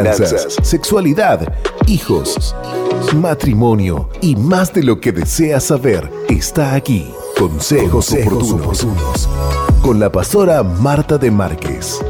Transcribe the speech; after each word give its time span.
finanzas, 0.00 0.56
sexualidad, 0.62 1.52
hijos, 1.86 2.54
matrimonio 3.14 4.08
y 4.20 4.36
más 4.36 4.72
de 4.72 4.82
lo 4.82 5.00
que 5.00 5.12
deseas 5.12 5.64
saber 5.64 6.10
está 6.28 6.74
aquí. 6.74 7.10
Consejos, 7.38 8.12
oportunos. 8.12 9.28
Con 9.82 10.00
la 10.00 10.10
pastora 10.10 10.62
Marta 10.62 11.18
de 11.18 11.30
Márquez. 11.30 12.00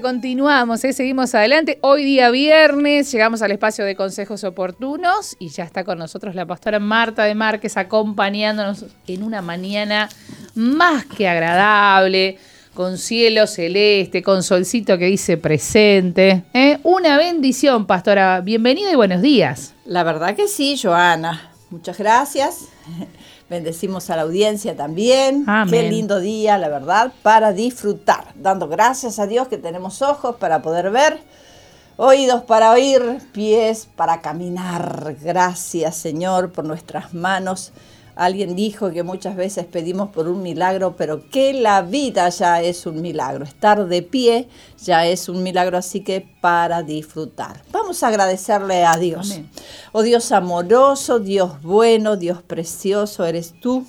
Continuamos, 0.00 0.82
¿eh? 0.84 0.94
seguimos 0.94 1.34
adelante. 1.34 1.78
Hoy 1.82 2.04
día 2.04 2.30
viernes, 2.30 3.12
llegamos 3.12 3.42
al 3.42 3.52
espacio 3.52 3.84
de 3.84 3.94
consejos 3.94 4.42
oportunos 4.42 5.36
y 5.38 5.50
ya 5.50 5.64
está 5.64 5.84
con 5.84 5.98
nosotros 5.98 6.34
la 6.34 6.46
pastora 6.46 6.78
Marta 6.78 7.24
de 7.24 7.34
Márquez 7.34 7.76
acompañándonos 7.76 8.86
en 9.06 9.22
una 9.22 9.42
mañana 9.42 10.08
más 10.54 11.04
que 11.04 11.28
agradable, 11.28 12.38
con 12.72 12.96
cielo 12.96 13.46
celeste, 13.46 14.22
con 14.22 14.42
solcito 14.42 14.96
que 14.96 15.04
dice 15.04 15.36
presente. 15.36 16.44
¿eh? 16.54 16.78
Una 16.82 17.18
bendición, 17.18 17.86
pastora. 17.86 18.40
Bienvenida 18.40 18.90
y 18.90 18.96
buenos 18.96 19.20
días. 19.20 19.74
La 19.84 20.02
verdad 20.02 20.34
que 20.34 20.48
sí, 20.48 20.78
Joana. 20.82 21.50
Muchas 21.68 21.98
gracias. 21.98 22.68
Bendecimos 23.54 24.10
a 24.10 24.16
la 24.16 24.22
audiencia 24.22 24.76
también. 24.76 25.46
Qué 25.70 25.88
lindo 25.88 26.18
día, 26.18 26.58
la 26.58 26.68
verdad, 26.68 27.12
para 27.22 27.52
disfrutar. 27.52 28.32
Dando 28.34 28.66
gracias 28.66 29.20
a 29.20 29.28
Dios 29.28 29.46
que 29.46 29.58
tenemos 29.58 30.02
ojos 30.02 30.34
para 30.34 30.60
poder 30.60 30.90
ver, 30.90 31.20
oídos 31.96 32.42
para 32.42 32.72
oír, 32.72 33.20
pies 33.30 33.86
para 33.94 34.20
caminar. 34.20 35.14
Gracias, 35.22 35.94
Señor, 35.94 36.50
por 36.50 36.64
nuestras 36.64 37.14
manos 37.14 37.70
Alguien 38.16 38.54
dijo 38.54 38.90
que 38.90 39.02
muchas 39.02 39.34
veces 39.34 39.66
pedimos 39.66 40.10
por 40.10 40.28
un 40.28 40.42
milagro, 40.42 40.94
pero 40.96 41.28
que 41.30 41.52
la 41.52 41.82
vida 41.82 42.28
ya 42.28 42.62
es 42.62 42.86
un 42.86 43.02
milagro. 43.02 43.44
Estar 43.44 43.86
de 43.86 44.02
pie 44.02 44.48
ya 44.82 45.06
es 45.06 45.28
un 45.28 45.42
milagro, 45.42 45.78
así 45.78 46.00
que 46.00 46.26
para 46.40 46.82
disfrutar. 46.82 47.62
Vamos 47.72 48.02
a 48.02 48.08
agradecerle 48.08 48.84
a 48.84 48.96
Dios. 48.96 49.40
Oh 49.92 50.02
Dios 50.02 50.30
amoroso, 50.30 51.18
Dios 51.18 51.60
bueno, 51.62 52.16
Dios 52.16 52.42
precioso, 52.42 53.24
eres 53.24 53.54
tú, 53.60 53.84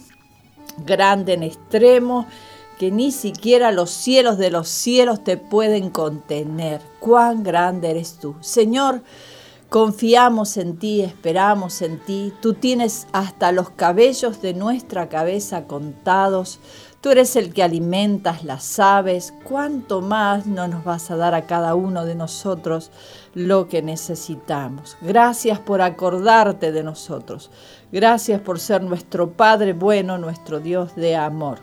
grande 0.86 1.34
en 1.34 1.44
extremo, 1.44 2.26
que 2.80 2.92
ni 2.92 3.12
siquiera 3.12 3.72
los 3.72 3.92
cielos 3.92 4.38
de 4.38 4.50
los 4.50 4.68
cielos 4.68 5.24
te 5.24 5.38
pueden 5.38 5.90
contener. 5.90 6.82
Cuán 7.00 7.44
grande 7.44 7.92
eres 7.92 8.18
tú. 8.20 8.36
Señor, 8.42 9.02
Confiamos 9.70 10.58
en 10.58 10.78
ti, 10.78 11.02
esperamos 11.02 11.82
en 11.82 12.00
ti. 12.00 12.32
Tú 12.42 12.54
tienes 12.54 13.08
hasta 13.12 13.52
los 13.52 13.72
cabellos 13.72 14.42
de 14.42 14.54
nuestra 14.54 15.10
cabeza 15.10 15.66
contados. 15.66 16.60
Tú 17.02 17.10
eres 17.10 17.36
el 17.36 17.54
que 17.54 17.64
alimentas 17.64 18.44
las 18.46 18.80
aves. 18.80 19.34
¿Cuánto 19.44 20.02
más 20.02 20.46
no 20.46 20.68
nos 20.68 20.84
vas 20.86 21.12
a 21.12 21.18
dar 21.18 21.34
a 21.34 21.46
cada 21.46 21.76
uno 21.76 22.06
de 22.06 22.16
nosotros 22.16 22.92
lo 23.34 23.68
que 23.68 23.82
necesitamos? 23.82 24.98
Gracias 25.02 25.60
por 25.60 25.82
acordarte 25.82 26.72
de 26.72 26.84
nosotros. 26.84 27.50
Gracias 27.92 28.40
por 28.42 28.60
ser 28.60 28.82
nuestro 28.84 29.32
Padre 29.32 29.74
bueno, 29.74 30.18
nuestro 30.18 30.60
Dios 30.60 30.96
de 30.96 31.16
amor. 31.16 31.60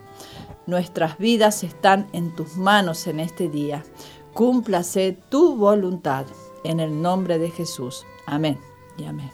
Nuestras 0.66 1.18
vidas 1.18 1.62
están 1.62 2.08
en 2.12 2.34
tus 2.34 2.56
manos 2.56 3.06
en 3.06 3.20
este 3.20 3.48
día. 3.48 3.84
Cúmplase 4.34 5.16
tu 5.28 5.56
voluntad 5.56 6.26
en 6.64 6.80
el 6.80 7.02
nombre 7.02 7.38
de 7.38 7.50
Jesús. 7.50 8.04
Amén 8.26 8.58
y 8.96 9.04
amén. 9.04 9.30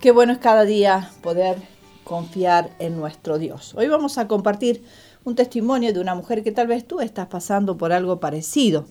Qué 0.00 0.10
bueno 0.10 0.32
es 0.32 0.38
cada 0.38 0.64
día 0.64 1.10
poder 1.22 1.58
confiar 2.04 2.70
en 2.78 2.96
nuestro 2.96 3.38
Dios. 3.38 3.74
Hoy 3.76 3.88
vamos 3.88 4.18
a 4.18 4.28
compartir 4.28 4.84
un 5.24 5.34
testimonio 5.34 5.92
de 5.92 6.00
una 6.00 6.14
mujer 6.14 6.42
que 6.42 6.52
tal 6.52 6.66
vez 6.66 6.86
tú 6.86 7.00
estás 7.00 7.28
pasando 7.28 7.76
por 7.76 7.92
algo 7.92 8.18
parecido. 8.18 8.86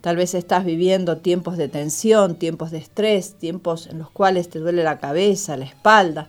Tal 0.00 0.16
vez 0.16 0.34
estás 0.34 0.64
viviendo 0.64 1.18
tiempos 1.18 1.56
de 1.56 1.68
tensión, 1.68 2.36
tiempos 2.36 2.70
de 2.70 2.78
estrés, 2.78 3.34
tiempos 3.38 3.86
en 3.86 3.98
los 3.98 4.10
cuales 4.10 4.48
te 4.48 4.58
duele 4.58 4.84
la 4.84 4.98
cabeza, 4.98 5.56
la 5.56 5.64
espalda. 5.64 6.28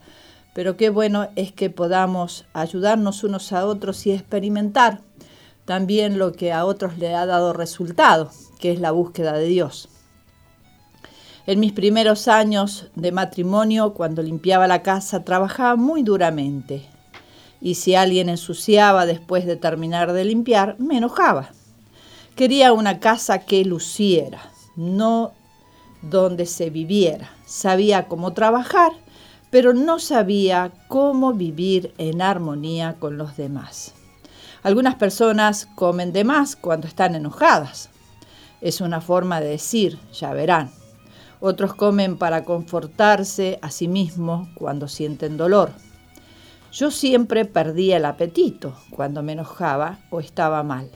Pero 0.53 0.77
qué 0.77 0.89
bueno 0.89 1.27
es 1.35 1.51
que 1.51 1.69
podamos 1.69 2.45
ayudarnos 2.53 3.23
unos 3.23 3.51
a 3.51 3.65
otros 3.65 4.07
y 4.07 4.11
experimentar 4.11 5.01
también 5.65 6.17
lo 6.17 6.31
que 6.31 6.53
a 6.53 6.65
otros 6.65 6.97
le 6.97 7.13
ha 7.13 7.25
dado 7.25 7.51
resultado, 7.51 8.31
que 8.59 8.71
es 8.71 8.79
la 8.79 8.91
búsqueda 8.91 9.33
de 9.33 9.47
Dios. 9.47 9.89
En 11.47 11.59
mis 11.59 11.73
primeros 11.73 12.27
años 12.27 12.87
de 12.95 13.11
matrimonio, 13.11 13.93
cuando 13.93 14.23
limpiaba 14.23 14.65
la 14.65 14.81
casa, 14.81 15.23
trabajaba 15.23 15.75
muy 15.75 16.01
duramente. 16.01 16.87
Y 17.61 17.75
si 17.75 17.93
alguien 17.93 18.29
ensuciaba 18.29 19.05
después 19.05 19.45
de 19.45 19.55
terminar 19.55 20.11
de 20.13 20.25
limpiar, 20.25 20.75
me 20.79 20.97
enojaba. 20.97 21.51
Quería 22.35 22.73
una 22.73 22.99
casa 22.99 23.39
que 23.45 23.63
luciera, 23.63 24.41
no 24.75 25.33
donde 26.01 26.47
se 26.47 26.71
viviera. 26.71 27.29
Sabía 27.45 28.07
cómo 28.07 28.33
trabajar, 28.33 28.93
pero 29.51 29.73
no 29.73 29.99
sabía 29.99 30.71
cómo 30.87 31.33
vivir 31.33 31.93
en 31.99 32.23
armonía 32.23 32.95
con 32.99 33.19
los 33.19 33.37
demás. 33.37 33.93
Algunas 34.63 34.95
personas 34.95 35.67
comen 35.75 36.11
de 36.11 36.23
más 36.23 36.55
cuando 36.55 36.87
están 36.87 37.13
enojadas. 37.13 37.91
Es 38.61 38.81
una 38.81 38.99
forma 38.99 39.39
de 39.41 39.49
decir, 39.49 39.99
ya 40.11 40.33
verán. 40.33 40.71
Otros 41.47 41.75
comen 41.75 42.17
para 42.17 42.43
confortarse 42.43 43.59
a 43.61 43.69
sí 43.69 43.87
mismos 43.87 44.47
cuando 44.55 44.87
sienten 44.87 45.37
dolor. 45.37 45.73
Yo 46.73 46.89
siempre 46.89 47.45
perdía 47.45 47.97
el 47.97 48.05
apetito 48.05 48.75
cuando 48.89 49.21
me 49.21 49.33
enojaba 49.33 49.99
o 50.09 50.19
estaba 50.19 50.63
mal. 50.63 50.89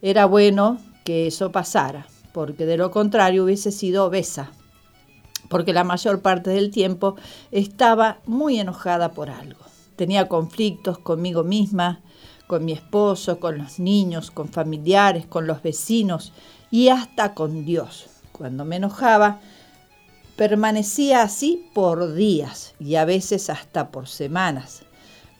Era 0.00 0.24
bueno 0.24 0.78
que 1.04 1.26
eso 1.26 1.52
pasara, 1.52 2.06
porque 2.32 2.64
de 2.64 2.78
lo 2.78 2.90
contrario 2.90 3.44
hubiese 3.44 3.70
sido 3.70 4.06
obesa, 4.06 4.50
porque 5.50 5.74
la 5.74 5.84
mayor 5.84 6.22
parte 6.22 6.48
del 6.48 6.70
tiempo 6.70 7.16
estaba 7.50 8.20
muy 8.24 8.58
enojada 8.58 9.12
por 9.12 9.28
algo. 9.28 9.60
Tenía 9.94 10.26
conflictos 10.26 10.96
conmigo 10.96 11.44
misma, 11.44 12.00
con 12.46 12.64
mi 12.64 12.72
esposo, 12.72 13.38
con 13.40 13.58
los 13.58 13.78
niños, 13.78 14.30
con 14.30 14.48
familiares, 14.48 15.26
con 15.26 15.46
los 15.46 15.62
vecinos 15.62 16.32
y 16.70 16.88
hasta 16.88 17.34
con 17.34 17.66
Dios. 17.66 18.06
Cuando 18.32 18.64
me 18.64 18.76
enojaba, 18.76 19.40
Permanecía 20.36 21.22
así 21.22 21.66
por 21.72 22.12
días 22.12 22.74
y 22.78 22.96
a 22.96 23.06
veces 23.06 23.48
hasta 23.48 23.90
por 23.90 24.06
semanas. 24.06 24.82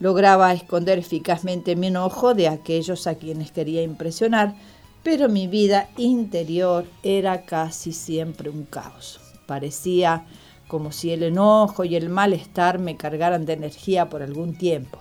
Lograba 0.01 0.55
esconder 0.55 0.99
eficazmente 0.99 1.77
mi 1.77 1.89
enojo 1.89 2.33
de 2.33 2.49
aquellos 2.49 3.07
a 3.07 3.17
quienes 3.17 3.53
quería 3.53 3.83
impresionar, 3.83 4.55
pero 5.03 5.29
mi 5.29 5.49
vida 5.49 5.91
interior 5.99 6.87
era 7.03 7.45
casi 7.45 7.93
siempre 7.93 8.49
un 8.49 8.65
caos. 8.65 9.21
Parecía 9.47 10.25
como 10.67 10.93
si 10.93 11.13
el 11.13 11.25
enojo 11.25 11.85
y 11.85 11.95
el 11.95 12.09
malestar 12.09 12.79
me 12.79 12.97
cargaran 12.97 13.45
de 13.45 13.53
energía 13.53 14.09
por 14.09 14.23
algún 14.23 14.57
tiempo. 14.57 14.99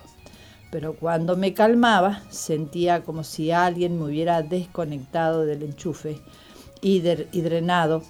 Pero 0.72 0.96
cuando 0.96 1.38
me 1.38 1.54
calmaba, 1.54 2.22
sentía 2.30 3.04
como 3.06 3.24
si 3.24 3.52
alguien 3.52 3.98
me 3.98 4.06
hubiera 4.06 4.42
desconectado 4.42 5.46
del 5.46 5.64
enchufe 5.64 6.20
y, 6.82 7.00
drenado 7.00 8.04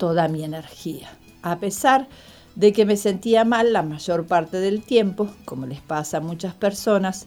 toda 0.00 0.28
mi 0.28 0.42
energía. 0.42 1.10
A 1.42 1.58
pesar 1.58 2.08
de 2.54 2.72
que 2.72 2.86
me 2.86 2.96
sentía 2.96 3.44
mal 3.44 3.74
la 3.74 3.82
mayor 3.82 4.26
parte 4.26 4.58
del 4.58 4.82
tiempo, 4.82 5.28
como 5.44 5.66
les 5.66 5.82
pasa 5.82 6.16
a 6.16 6.22
muchas 6.22 6.54
personas, 6.54 7.26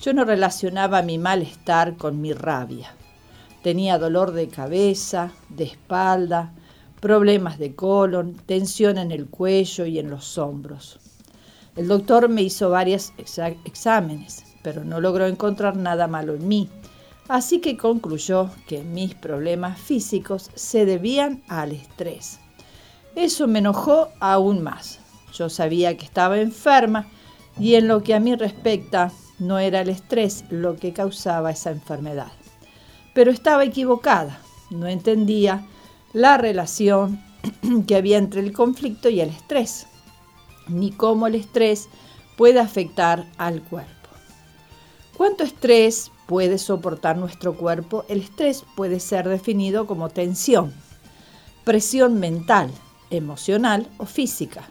yo 0.00 0.12
no 0.12 0.24
relacionaba 0.24 1.02
mi 1.02 1.18
malestar 1.18 1.96
con 1.96 2.20
mi 2.20 2.32
rabia. 2.32 2.94
Tenía 3.64 3.98
dolor 3.98 4.30
de 4.30 4.46
cabeza, 4.48 5.32
de 5.48 5.64
espalda, 5.64 6.52
problemas 7.00 7.58
de 7.58 7.74
colon, 7.74 8.36
tensión 8.46 8.98
en 8.98 9.10
el 9.10 9.26
cuello 9.26 9.84
y 9.84 9.98
en 9.98 10.08
los 10.08 10.38
hombros. 10.38 11.00
El 11.74 11.88
doctor 11.88 12.28
me 12.28 12.42
hizo 12.42 12.70
varios 12.70 13.12
exámenes, 13.18 14.44
pero 14.62 14.84
no 14.84 15.00
logró 15.00 15.26
encontrar 15.26 15.76
nada 15.76 16.06
malo 16.06 16.34
en 16.34 16.46
mí 16.46 16.68
así 17.28 17.60
que 17.60 17.76
concluyó 17.76 18.50
que 18.66 18.82
mis 18.82 19.14
problemas 19.14 19.78
físicos 19.78 20.50
se 20.54 20.84
debían 20.84 21.42
al 21.48 21.72
estrés. 21.72 22.38
Eso 23.14 23.46
me 23.46 23.58
enojó 23.58 24.08
aún 24.20 24.62
más. 24.62 25.00
Yo 25.34 25.48
sabía 25.48 25.96
que 25.96 26.04
estaba 26.04 26.40
enferma 26.40 27.06
y 27.58 27.74
en 27.74 27.88
lo 27.88 28.02
que 28.02 28.14
a 28.14 28.20
mí 28.20 28.34
respecta 28.34 29.12
no 29.38 29.58
era 29.58 29.80
el 29.80 29.88
estrés 29.88 30.44
lo 30.50 30.76
que 30.76 30.92
causaba 30.92 31.50
esa 31.50 31.70
enfermedad. 31.70 32.32
Pero 33.14 33.30
estaba 33.30 33.64
equivocada, 33.64 34.38
no 34.70 34.86
entendía 34.86 35.66
la 36.12 36.38
relación 36.38 37.22
que 37.86 37.96
había 37.96 38.18
entre 38.18 38.40
el 38.40 38.52
conflicto 38.52 39.08
y 39.08 39.20
el 39.20 39.30
estrés, 39.30 39.86
ni 40.68 40.92
cómo 40.92 41.26
el 41.26 41.34
estrés 41.34 41.88
puede 42.36 42.60
afectar 42.60 43.26
al 43.36 43.62
cuerpo. 43.62 43.90
¿Cuánto 45.16 45.44
estrés 45.44 46.10
puede 46.32 46.56
soportar 46.56 47.18
nuestro 47.18 47.52
cuerpo? 47.58 48.06
El 48.08 48.22
estrés 48.22 48.64
puede 48.74 49.00
ser 49.00 49.28
definido 49.28 49.86
como 49.86 50.08
tensión, 50.08 50.72
presión 51.62 52.18
mental, 52.20 52.70
emocional 53.10 53.86
o 53.98 54.06
física, 54.06 54.62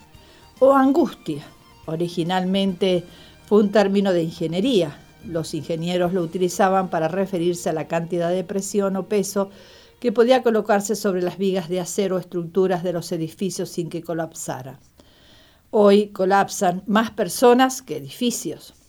o 0.58 0.74
angustia. 0.74 1.44
Originalmente 1.86 3.04
fue 3.46 3.60
un 3.60 3.72
término 3.72 4.12
de 4.12 4.24
ingeniería. 4.24 4.98
Los 5.24 5.54
ingenieros 5.54 6.14
lo 6.14 6.24
utilizaban 6.24 6.90
para 6.90 7.08
referirse 7.08 7.70
a 7.70 7.74
la 7.74 7.88
cantidad 7.88 8.32
de 8.32 8.44
presión 8.44 8.96
o 8.96 9.06
peso 9.06 9.52
que 10.00 10.12
podía 10.12 10.42
colocarse 10.42 10.96
sobre 10.96 11.22
las 11.22 11.38
vigas 11.38 11.70
de 11.70 11.80
acero 11.80 12.16
o 12.16 12.20
estructuras 12.20 12.82
de 12.82 12.94
los 12.94 13.12
edificios 13.12 13.70
sin 13.70 13.88
que 13.92 14.02
colapsaran. 14.02 14.80
Hoy 15.70 16.08
colapsan 16.08 16.82
más 16.88 17.12
personas 17.12 17.84
que 17.84 17.98
edificios. 17.98 18.81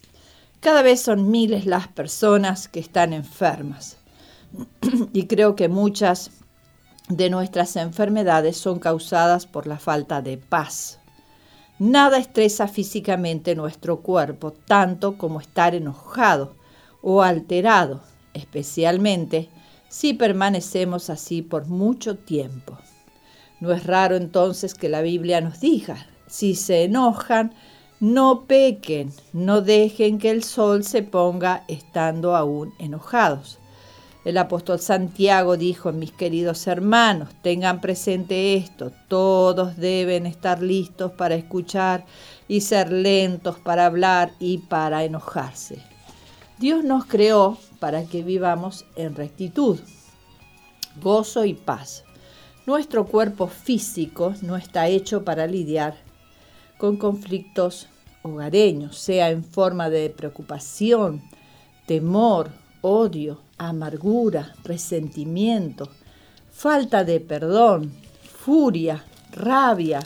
Cada 0.62 0.82
vez 0.82 1.02
son 1.02 1.28
miles 1.28 1.66
las 1.66 1.88
personas 1.88 2.68
que 2.68 2.78
están 2.78 3.12
enfermas. 3.12 3.96
y 5.12 5.26
creo 5.26 5.56
que 5.56 5.68
muchas 5.68 6.30
de 7.08 7.30
nuestras 7.30 7.74
enfermedades 7.74 8.58
son 8.58 8.78
causadas 8.78 9.44
por 9.44 9.66
la 9.66 9.80
falta 9.80 10.22
de 10.22 10.38
paz. 10.38 11.00
Nada 11.80 12.18
estresa 12.18 12.68
físicamente 12.68 13.56
nuestro 13.56 14.02
cuerpo 14.02 14.52
tanto 14.52 15.18
como 15.18 15.40
estar 15.40 15.74
enojado 15.74 16.54
o 17.02 17.22
alterado, 17.22 18.00
especialmente 18.32 19.48
si 19.88 20.14
permanecemos 20.14 21.10
así 21.10 21.42
por 21.42 21.66
mucho 21.66 22.16
tiempo. 22.18 22.78
No 23.58 23.72
es 23.72 23.84
raro 23.84 24.14
entonces 24.14 24.74
que 24.74 24.88
la 24.88 25.02
Biblia 25.02 25.40
nos 25.40 25.58
diga, 25.58 26.06
si 26.28 26.54
se 26.54 26.84
enojan, 26.84 27.52
no 28.02 28.46
pequen, 28.48 29.12
no 29.32 29.60
dejen 29.60 30.18
que 30.18 30.30
el 30.30 30.42
sol 30.42 30.82
se 30.82 31.04
ponga 31.04 31.62
estando 31.68 32.34
aún 32.34 32.74
enojados. 32.80 33.60
El 34.24 34.38
apóstol 34.38 34.80
Santiago 34.80 35.56
dijo, 35.56 35.92
mis 35.92 36.10
queridos 36.10 36.66
hermanos, 36.66 37.28
tengan 37.42 37.80
presente 37.80 38.56
esto, 38.56 38.90
todos 39.06 39.76
deben 39.76 40.26
estar 40.26 40.60
listos 40.60 41.12
para 41.12 41.36
escuchar 41.36 42.04
y 42.48 42.62
ser 42.62 42.90
lentos 42.90 43.60
para 43.60 43.86
hablar 43.86 44.32
y 44.40 44.58
para 44.58 45.04
enojarse. 45.04 45.80
Dios 46.58 46.82
nos 46.82 47.04
creó 47.04 47.56
para 47.78 48.02
que 48.02 48.24
vivamos 48.24 48.84
en 48.96 49.14
rectitud, 49.14 49.78
gozo 51.00 51.44
y 51.44 51.54
paz. 51.54 52.02
Nuestro 52.66 53.06
cuerpo 53.06 53.46
físico 53.46 54.34
no 54.42 54.56
está 54.56 54.88
hecho 54.88 55.24
para 55.24 55.46
lidiar 55.46 55.94
con 56.78 56.96
conflictos 56.96 57.86
hogareños, 58.22 58.98
sea 58.98 59.30
en 59.30 59.44
forma 59.44 59.90
de 59.90 60.10
preocupación, 60.10 61.22
temor, 61.86 62.50
odio, 62.80 63.40
amargura, 63.58 64.54
resentimiento, 64.64 65.88
falta 66.50 67.04
de 67.04 67.20
perdón, 67.20 67.92
furia, 68.22 69.04
rabia, 69.32 70.00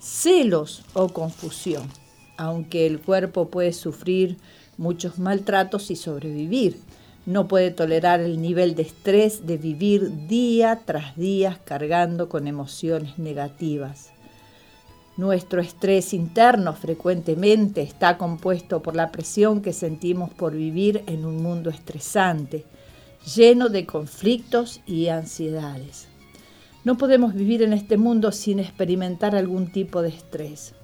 celos 0.00 0.82
o 0.92 1.08
confusión, 1.08 1.88
aunque 2.36 2.86
el 2.86 3.00
cuerpo 3.00 3.48
puede 3.48 3.72
sufrir 3.72 4.38
muchos 4.76 5.18
maltratos 5.18 5.90
y 5.90 5.96
sobrevivir. 5.96 6.80
No 7.26 7.48
puede 7.48 7.70
tolerar 7.70 8.20
el 8.20 8.42
nivel 8.42 8.74
de 8.74 8.82
estrés 8.82 9.46
de 9.46 9.56
vivir 9.56 10.26
día 10.26 10.82
tras 10.84 11.16
día 11.16 11.58
cargando 11.64 12.28
con 12.28 12.46
emociones 12.46 13.18
negativas. 13.18 14.13
Nuestro 15.16 15.60
estrés 15.60 16.12
interno 16.12 16.72
frecuentemente 16.72 17.82
está 17.82 18.18
compuesto 18.18 18.82
por 18.82 18.96
la 18.96 19.12
presión 19.12 19.62
que 19.62 19.72
sentimos 19.72 20.30
por 20.30 20.54
vivir 20.54 21.04
en 21.06 21.24
un 21.24 21.40
mundo 21.40 21.70
estresante, 21.70 22.64
lleno 23.36 23.68
de 23.68 23.86
conflictos 23.86 24.80
y 24.86 25.08
ansiedades. 25.08 26.08
No 26.82 26.98
podemos 26.98 27.32
vivir 27.32 27.62
en 27.62 27.72
este 27.72 27.96
mundo 27.96 28.32
sin 28.32 28.58
experimentar 28.58 29.36
algún 29.36 29.70
tipo 29.70 30.02
de 30.02 30.08
estrés. 30.08 30.74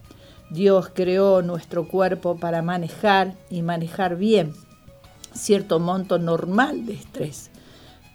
Dios 0.50 0.91
creó 0.94 1.43
nuestro 1.43 1.88
cuerpo 1.88 2.37
para 2.37 2.62
manejar 2.62 3.35
y 3.50 3.62
manejar 3.62 4.17
bien 4.17 4.53
cierto 5.35 5.81
monto 5.81 6.19
normal 6.19 6.87
de 6.87 6.94
estrés, 6.94 7.50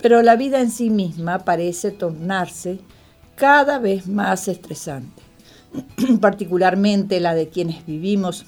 pero 0.02 0.22
la 0.22 0.38
vida 0.38 0.62
en 0.62 0.72
sí 0.72 0.90
misma 0.90 1.40
parece 1.40 1.92
tornarse 1.92 2.80
cada 3.36 3.80
vez 3.80 4.08
más 4.08 4.48
estresante. 4.48 5.25
particularmente 6.22 7.20
la 7.20 7.36
de 7.36 7.50
quienes 7.50 7.86
vivimos 7.86 8.46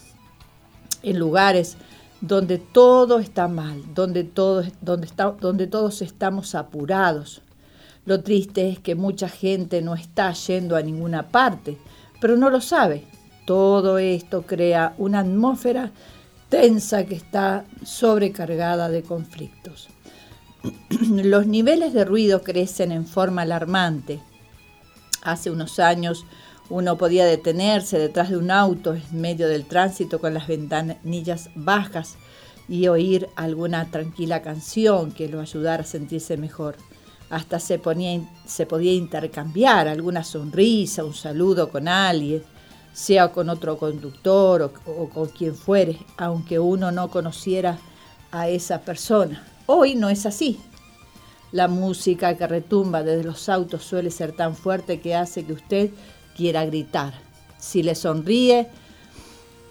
en 1.03 1.19
lugares 1.19 1.77
donde 2.21 2.57
todo 2.57 3.19
está 3.19 3.47
mal, 3.47 3.83
donde, 3.93 4.23
todo, 4.23 4.63
donde, 4.81 5.07
donde 5.39 5.67
todos 5.67 6.01
estamos 6.01 6.55
apurados. 6.55 7.41
Lo 8.05 8.21
triste 8.21 8.69
es 8.69 8.79
que 8.79 8.95
mucha 8.95 9.29
gente 9.29 9.81
no 9.81 9.93
está 9.93 10.31
yendo 10.33 10.75
a 10.75 10.81
ninguna 10.81 11.29
parte, 11.29 11.77
pero 12.19 12.37
no 12.37 12.49
lo 12.49 12.61
sabe. 12.61 13.03
Todo 13.45 13.97
esto 13.97 14.43
crea 14.43 14.93
una 14.97 15.19
atmósfera 15.19 15.91
tensa 16.49 17.05
que 17.05 17.15
está 17.15 17.65
sobrecargada 17.85 18.89
de 18.89 19.03
conflictos. 19.03 19.89
Los 21.09 21.47
niveles 21.47 21.93
de 21.93 22.05
ruido 22.05 22.41
crecen 22.41 22.91
en 22.91 23.05
forma 23.05 23.43
alarmante. 23.43 24.19
Hace 25.21 25.51
unos 25.51 25.79
años 25.79 26.25
uno 26.69 26.97
podía 26.97 27.25
detenerse 27.25 27.97
detrás 27.97 28.29
de 28.29 28.37
un 28.37 28.51
auto 28.51 28.93
en 28.93 29.21
medio 29.21 29.47
del 29.47 29.65
tránsito 29.65 30.19
con 30.19 30.33
las 30.33 30.47
ventanillas 30.47 31.49
bajas 31.55 32.15
y 32.67 32.87
oír 32.87 33.29
alguna 33.35 33.89
tranquila 33.89 34.41
canción 34.41 35.11
que 35.11 35.29
lo 35.29 35.39
ayudara 35.39 35.83
a 35.83 35.85
sentirse 35.85 36.35
mejor. 36.35 36.75
Hasta 37.29 37.59
se, 37.59 37.79
ponía, 37.79 38.21
se 38.45 38.65
podía 38.65 38.93
intercambiar 38.93 39.87
alguna 39.87 40.23
sonrisa, 40.23 41.05
un 41.05 41.13
saludo 41.13 41.69
con 41.69 41.87
alguien, 41.87 42.43
sea 42.93 43.31
con 43.31 43.49
otro 43.49 43.77
conductor 43.77 44.61
o, 44.61 44.91
o 44.91 45.09
con 45.09 45.27
quien 45.29 45.55
fuere, 45.55 45.97
aunque 46.17 46.59
uno 46.59 46.91
no 46.91 47.09
conociera 47.09 47.77
a 48.31 48.49
esa 48.49 48.81
persona. 48.81 49.45
Hoy 49.65 49.95
no 49.95 50.09
es 50.09 50.25
así. 50.25 50.59
La 51.51 51.69
música 51.69 52.35
que 52.35 52.45
retumba 52.45 53.03
desde 53.03 53.23
los 53.23 53.47
autos 53.47 53.83
suele 53.83 54.11
ser 54.11 54.33
tan 54.33 54.55
fuerte 54.55 54.99
que 54.99 55.15
hace 55.15 55.45
que 55.45 55.53
usted 55.53 55.91
quiera 56.37 56.65
gritar. 56.65 57.13
Si 57.57 57.83
le 57.83 57.95
sonríe 57.95 58.67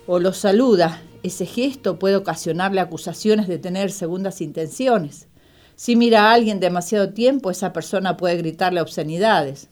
o 0.06 0.18
lo 0.18 0.32
saluda, 0.32 1.00
ese 1.22 1.46
gesto 1.46 1.98
puede 1.98 2.16
ocasionarle 2.16 2.80
acusaciones 2.80 3.48
de 3.48 3.58
tener 3.58 3.90
segundas 3.92 4.40
intenciones. 4.40 5.28
Si 5.76 5.96
mira 5.96 6.24
a 6.24 6.32
alguien 6.34 6.60
demasiado 6.60 7.12
tiempo, 7.12 7.50
esa 7.50 7.72
persona 7.72 8.16
puede 8.16 8.36
gritarle 8.36 8.80
obscenidades. 8.80 9.68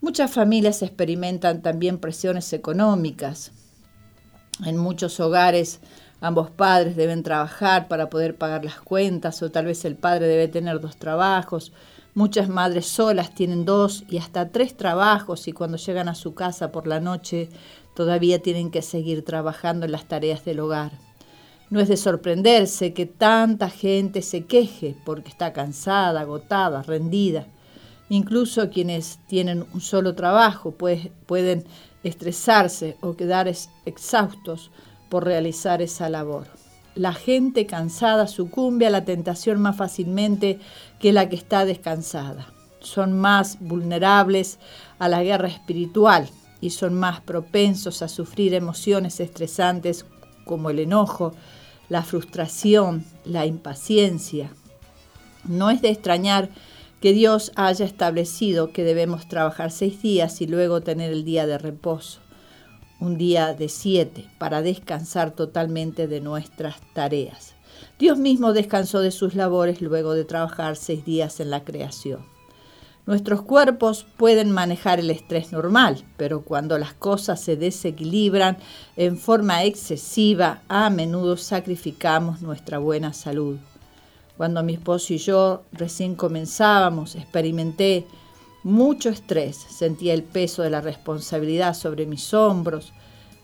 Muchas 0.00 0.32
familias 0.32 0.82
experimentan 0.82 1.62
también 1.62 1.98
presiones 1.98 2.52
económicas. 2.52 3.52
En 4.64 4.76
muchos 4.76 5.20
hogares 5.20 5.80
ambos 6.20 6.50
padres 6.50 6.96
deben 6.96 7.22
trabajar 7.22 7.88
para 7.88 8.08
poder 8.10 8.36
pagar 8.36 8.64
las 8.64 8.80
cuentas 8.80 9.42
o 9.42 9.50
tal 9.50 9.66
vez 9.66 9.84
el 9.84 9.96
padre 9.96 10.26
debe 10.26 10.48
tener 10.48 10.80
dos 10.80 10.96
trabajos 10.96 11.72
Muchas 12.14 12.50
madres 12.50 12.86
solas 12.88 13.34
tienen 13.34 13.64
dos 13.64 14.04
y 14.10 14.18
hasta 14.18 14.50
tres 14.50 14.76
trabajos 14.76 15.48
y 15.48 15.52
cuando 15.52 15.78
llegan 15.78 16.10
a 16.10 16.14
su 16.14 16.34
casa 16.34 16.70
por 16.70 16.86
la 16.86 17.00
noche 17.00 17.48
todavía 17.96 18.42
tienen 18.42 18.70
que 18.70 18.82
seguir 18.82 19.24
trabajando 19.24 19.86
en 19.86 19.92
las 19.92 20.04
tareas 20.04 20.44
del 20.44 20.60
hogar. 20.60 20.92
No 21.70 21.80
es 21.80 21.88
de 21.88 21.96
sorprenderse 21.96 22.92
que 22.92 23.06
tanta 23.06 23.70
gente 23.70 24.20
se 24.20 24.44
queje 24.44 24.94
porque 25.06 25.30
está 25.30 25.54
cansada, 25.54 26.20
agotada, 26.20 26.82
rendida. 26.82 27.46
Incluso 28.10 28.68
quienes 28.68 29.18
tienen 29.26 29.64
un 29.72 29.80
solo 29.80 30.14
trabajo 30.14 30.72
pueden 30.72 31.64
estresarse 32.04 32.98
o 33.00 33.16
quedar 33.16 33.50
exhaustos 33.86 34.70
por 35.08 35.24
realizar 35.24 35.80
esa 35.80 36.10
labor 36.10 36.61
la 36.94 37.14
gente 37.14 37.66
cansada 37.66 38.26
sucumbe 38.26 38.86
a 38.86 38.90
la 38.90 39.04
tentación 39.04 39.60
más 39.60 39.76
fácilmente 39.76 40.58
que 40.98 41.12
la 41.12 41.28
que 41.28 41.36
está 41.36 41.64
descansada. 41.64 42.52
Son 42.80 43.18
más 43.18 43.58
vulnerables 43.60 44.58
a 44.98 45.08
la 45.08 45.22
guerra 45.22 45.48
espiritual 45.48 46.28
y 46.60 46.70
son 46.70 46.94
más 46.94 47.20
propensos 47.20 48.02
a 48.02 48.08
sufrir 48.08 48.54
emociones 48.54 49.20
estresantes 49.20 50.04
como 50.44 50.70
el 50.70 50.80
enojo, 50.80 51.32
la 51.88 52.02
frustración, 52.02 53.04
la 53.24 53.46
impaciencia. 53.46 54.50
No 55.44 55.70
es 55.70 55.82
de 55.82 55.90
extrañar 55.90 56.50
que 57.00 57.12
Dios 57.12 57.52
haya 57.56 57.84
establecido 57.84 58.72
que 58.72 58.84
debemos 58.84 59.28
trabajar 59.28 59.70
seis 59.70 60.02
días 60.02 60.40
y 60.40 60.46
luego 60.46 60.82
tener 60.82 61.12
el 61.12 61.24
día 61.24 61.46
de 61.46 61.58
reposo 61.58 62.21
un 63.02 63.18
día 63.18 63.52
de 63.52 63.68
siete 63.68 64.28
para 64.38 64.62
descansar 64.62 65.32
totalmente 65.32 66.06
de 66.06 66.20
nuestras 66.20 66.76
tareas. 66.92 67.54
Dios 67.98 68.16
mismo 68.16 68.52
descansó 68.52 69.00
de 69.00 69.10
sus 69.10 69.34
labores 69.34 69.82
luego 69.82 70.14
de 70.14 70.24
trabajar 70.24 70.76
seis 70.76 71.04
días 71.04 71.40
en 71.40 71.50
la 71.50 71.64
creación. 71.64 72.24
Nuestros 73.04 73.42
cuerpos 73.42 74.06
pueden 74.16 74.52
manejar 74.52 75.00
el 75.00 75.10
estrés 75.10 75.50
normal, 75.50 76.04
pero 76.16 76.42
cuando 76.42 76.78
las 76.78 76.94
cosas 76.94 77.40
se 77.40 77.56
desequilibran 77.56 78.58
en 78.96 79.18
forma 79.18 79.64
excesiva, 79.64 80.62
a 80.68 80.88
menudo 80.88 81.36
sacrificamos 81.36 82.40
nuestra 82.40 82.78
buena 82.78 83.12
salud. 83.12 83.58
Cuando 84.36 84.62
mi 84.62 84.74
esposo 84.74 85.12
y 85.12 85.18
yo 85.18 85.64
recién 85.72 86.14
comenzábamos, 86.14 87.16
experimenté 87.16 88.06
mucho 88.62 89.08
estrés, 89.08 89.56
sentía 89.56 90.14
el 90.14 90.22
peso 90.22 90.62
de 90.62 90.70
la 90.70 90.80
responsabilidad 90.80 91.74
sobre 91.74 92.06
mis 92.06 92.32
hombros, 92.32 92.92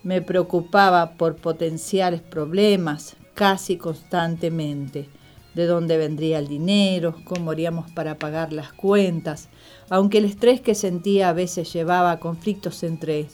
me 0.02 0.22
preocupaba 0.22 1.12
por 1.12 1.36
potenciales 1.36 2.20
problemas 2.20 3.16
casi 3.34 3.76
constantemente. 3.76 5.08
De 5.54 5.66
dónde 5.66 5.96
vendría 5.96 6.38
el 6.38 6.46
dinero, 6.46 7.16
cómo 7.24 7.50
haríamos 7.50 7.90
para 7.90 8.16
pagar 8.16 8.52
las 8.52 8.72
cuentas, 8.72 9.48
aunque 9.90 10.18
el 10.18 10.24
estrés 10.26 10.60
que 10.60 10.76
sentía 10.76 11.30
a 11.30 11.32
veces 11.32 11.72
llevaba 11.72 12.12
a 12.12 12.20
conflictos 12.20 12.84
entre 12.84 13.26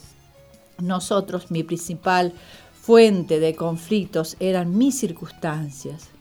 nosotros, 0.79 1.51
mi 1.51 1.65
principal 1.65 2.33
fuente 2.73 3.41
de 3.41 3.55
conflictos 3.55 4.37
eran 4.41 4.77
mis 4.77 4.99
circunstancias. 4.99 6.14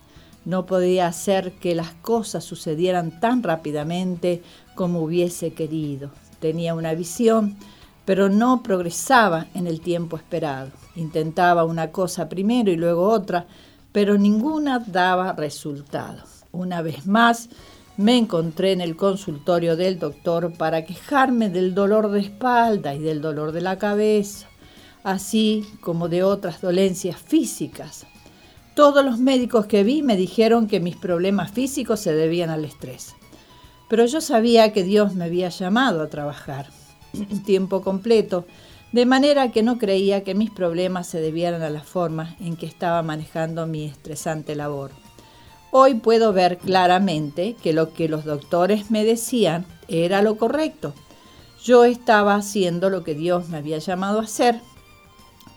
No 0.46 0.66
podía 0.66 1.08
hacer 1.08 1.54
que 1.54 1.76
las 1.76 1.92
cosas 2.02 2.44
sucedieran 2.44 3.20
tan 3.20 3.44
rápidamente 3.44 4.42
como 4.76 5.02
hubiese 5.02 5.54
querido. 5.54 6.12
Tenía 6.40 6.76
una 6.76 6.94
visión, 6.94 7.56
pero 8.06 8.28
no 8.30 8.62
progresaba 8.64 9.48
en 9.54 9.68
el 9.68 9.80
tiempo 9.80 10.18
esperado. 10.18 10.72
Intentaba 10.96 11.64
una 11.64 11.92
cosa 11.92 12.28
primero 12.28 12.72
y 12.72 12.76
luego 12.76 13.08
otra, 13.08 13.48
pero 13.94 14.18
ninguna 14.18 14.80
daba 14.80 15.34
resultado. 15.34 16.24
Una 16.52 16.82
vez 16.82 17.08
más, 17.08 17.50
me 17.96 18.18
encontré 18.18 18.72
en 18.72 18.82
el 18.82 18.96
consultorio 18.96 19.76
del 19.76 20.00
doctor 20.00 20.52
para 20.58 20.84
quejarme 20.84 21.50
del 21.50 21.74
dolor 21.74 22.10
de 22.12 22.22
espalda 22.22 22.94
y 22.96 23.00
del 23.00 23.22
dolor 23.22 23.52
de 23.52 23.62
la 23.62 23.78
cabeza, 23.78 24.48
así 25.04 25.66
como 25.80 26.10
de 26.10 26.24
otras 26.24 26.60
dolencias 26.60 27.18
físicas. 27.18 28.06
Todos 28.76 29.06
los 29.06 29.20
médicos 29.20 29.68
que 29.68 29.84
vi 29.84 30.02
me 30.02 30.18
dijeron 30.18 30.68
que 30.68 30.80
mis 30.80 30.96
problemas 30.96 31.52
físicos 31.52 32.00
se 32.00 32.14
debían 32.14 32.50
al 32.50 32.66
estrés. 32.66 33.16
Pero 33.88 34.06
yo 34.06 34.20
sabía 34.20 34.74
que 34.74 34.84
Dios 34.84 35.14
me 35.14 35.26
había 35.26 35.50
llamado 35.50 36.02
a 36.02 36.10
trabajar 36.10 36.68
tiempo 37.46 37.82
completo 37.82 38.46
de 38.92 39.06
manera 39.06 39.52
que 39.52 39.64
no 39.64 39.78
creía 39.78 40.24
que 40.24 40.36
mis 40.36 40.52
problemas 40.52 41.08
se 41.08 41.20
debieran 41.20 41.62
a 41.62 41.70
la 41.70 41.82
forma 41.82 42.36
en 42.40 42.56
que 42.56 42.66
estaba 42.66 43.02
manejando 43.02 43.66
mi 43.68 43.86
estresante 43.86 44.56
labor. 44.56 44.92
Hoy 45.72 45.96
puedo 45.96 46.34
ver 46.34 46.58
claramente 46.58 47.56
que 47.62 47.74
lo 47.74 47.94
que 47.94 48.08
los 48.08 48.26
doctores 48.26 48.92
me 48.92 49.04
decían 49.04 49.66
era 49.88 50.22
lo 50.22 50.38
correcto. 50.38 50.94
Yo 51.64 51.86
estaba 51.86 52.36
haciendo 52.36 52.92
lo 52.92 53.04
que 53.04 53.16
Dios 53.16 53.50
me 53.50 53.58
había 53.58 53.80
llamado 53.80 54.20
a 54.20 54.24
hacer, 54.24 54.60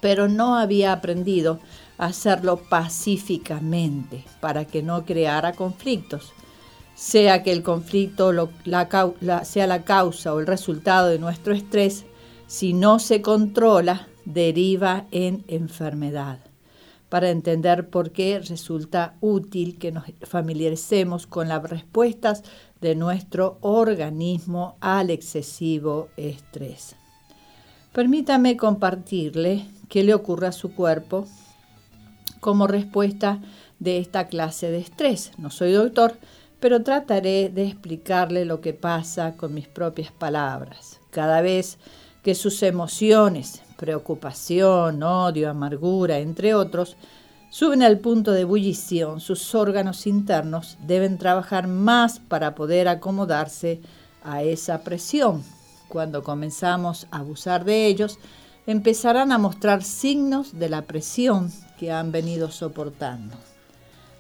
pero 0.01 0.29
no 0.29 0.57
había 0.57 0.93
aprendido 0.93 1.59
hacerlo 1.99 2.59
pacíficamente 2.59 4.25
para 4.41 4.65
que 4.65 4.83
no 4.83 5.05
creara 5.05 5.53
conflictos. 5.53 6.33
Sea 6.95 7.43
que 7.43 7.53
el 7.53 7.63
conflicto 7.63 8.33
sea 9.45 9.67
la 9.67 9.85
causa 9.85 10.35
o 10.35 10.41
el 10.41 10.47
resultado 10.47 11.09
de 11.09 11.19
nuestro 11.19 11.53
estrés, 11.53 12.05
si 12.47 12.73
no 12.73 12.99
se 12.99 13.23
controla, 13.23 14.09
deriva 14.25 15.05
en 15.11 15.45
enfermedad. 15.49 16.41
Para 17.09 17.31
entender 17.31 17.89
por 17.89 18.11
qué 18.11 18.41
resulta 18.41 19.15
útil 19.21 19.79
que 19.79 19.93
nos 19.93 20.05
familiaricemos 20.23 21.27
con 21.27 21.49
las 21.49 21.63
respuestas 21.63 22.43
de 22.81 22.95
nuestro 22.95 23.59
organismo 23.61 24.77
al 24.81 25.11
excesivo 25.11 26.09
estrés. 26.17 26.97
Permítame 27.93 28.57
compartirle 28.57 29.67
qué 29.89 30.03
le 30.03 30.15
ocurre 30.15 30.49
a 30.49 30.53
su 30.53 30.75
cuerpo 30.75 31.27
como 32.41 32.67
respuesta 32.67 33.41
de 33.79 33.99
esta 33.99 34.29
clase 34.29 34.71
de 34.71 34.79
estrés. 34.79 35.33
No 35.39 35.51
soy 35.51 35.73
doctor, 35.73 36.19
pero 36.61 36.83
trataré 36.83 37.49
de 37.49 37.67
explicarle 37.67 38.45
lo 38.45 38.61
que 38.61 38.73
pasa 38.73 39.37
con 39.37 39.55
mis 39.55 39.69
propias 39.69 40.13
palabras. 40.13 41.01
Cada 41.11 41.41
vez 41.41 41.79
que 42.23 42.35
sus 42.35 42.63
emociones, 42.63 43.63
preocupación, 43.77 45.03
odio, 45.03 45.51
amargura, 45.51 46.19
entre 46.19 46.55
otros, 46.55 46.97
suben 47.51 47.83
al 47.83 47.99
punto 47.99 48.33
de 48.33 48.41
ebullición, 48.41 49.21
sus 49.21 49.55
órganos 49.55 50.07
internos 50.07 50.77
deben 50.87 51.19
trabajar 51.19 51.69
más 51.69 52.19
para 52.19 52.55
poder 52.55 52.89
acomodarse 52.89 53.81
a 54.25 54.43
esa 54.43 54.83
presión. 54.83 55.45
Cuando 55.89 56.25
comenzamos 56.25 57.07
a 57.11 57.19
abusar 57.19 57.65
de 57.65 57.87
ellos, 57.87 58.19
empezarán 58.67 59.33
a 59.33 59.39
mostrar 59.39 59.83
signos 59.83 60.59
de 60.59 60.69
la 60.69 60.83
presión 60.83 61.53
que 61.79 61.93
han 61.93 62.13
venido 62.13 62.51
soportando. 62.51 63.37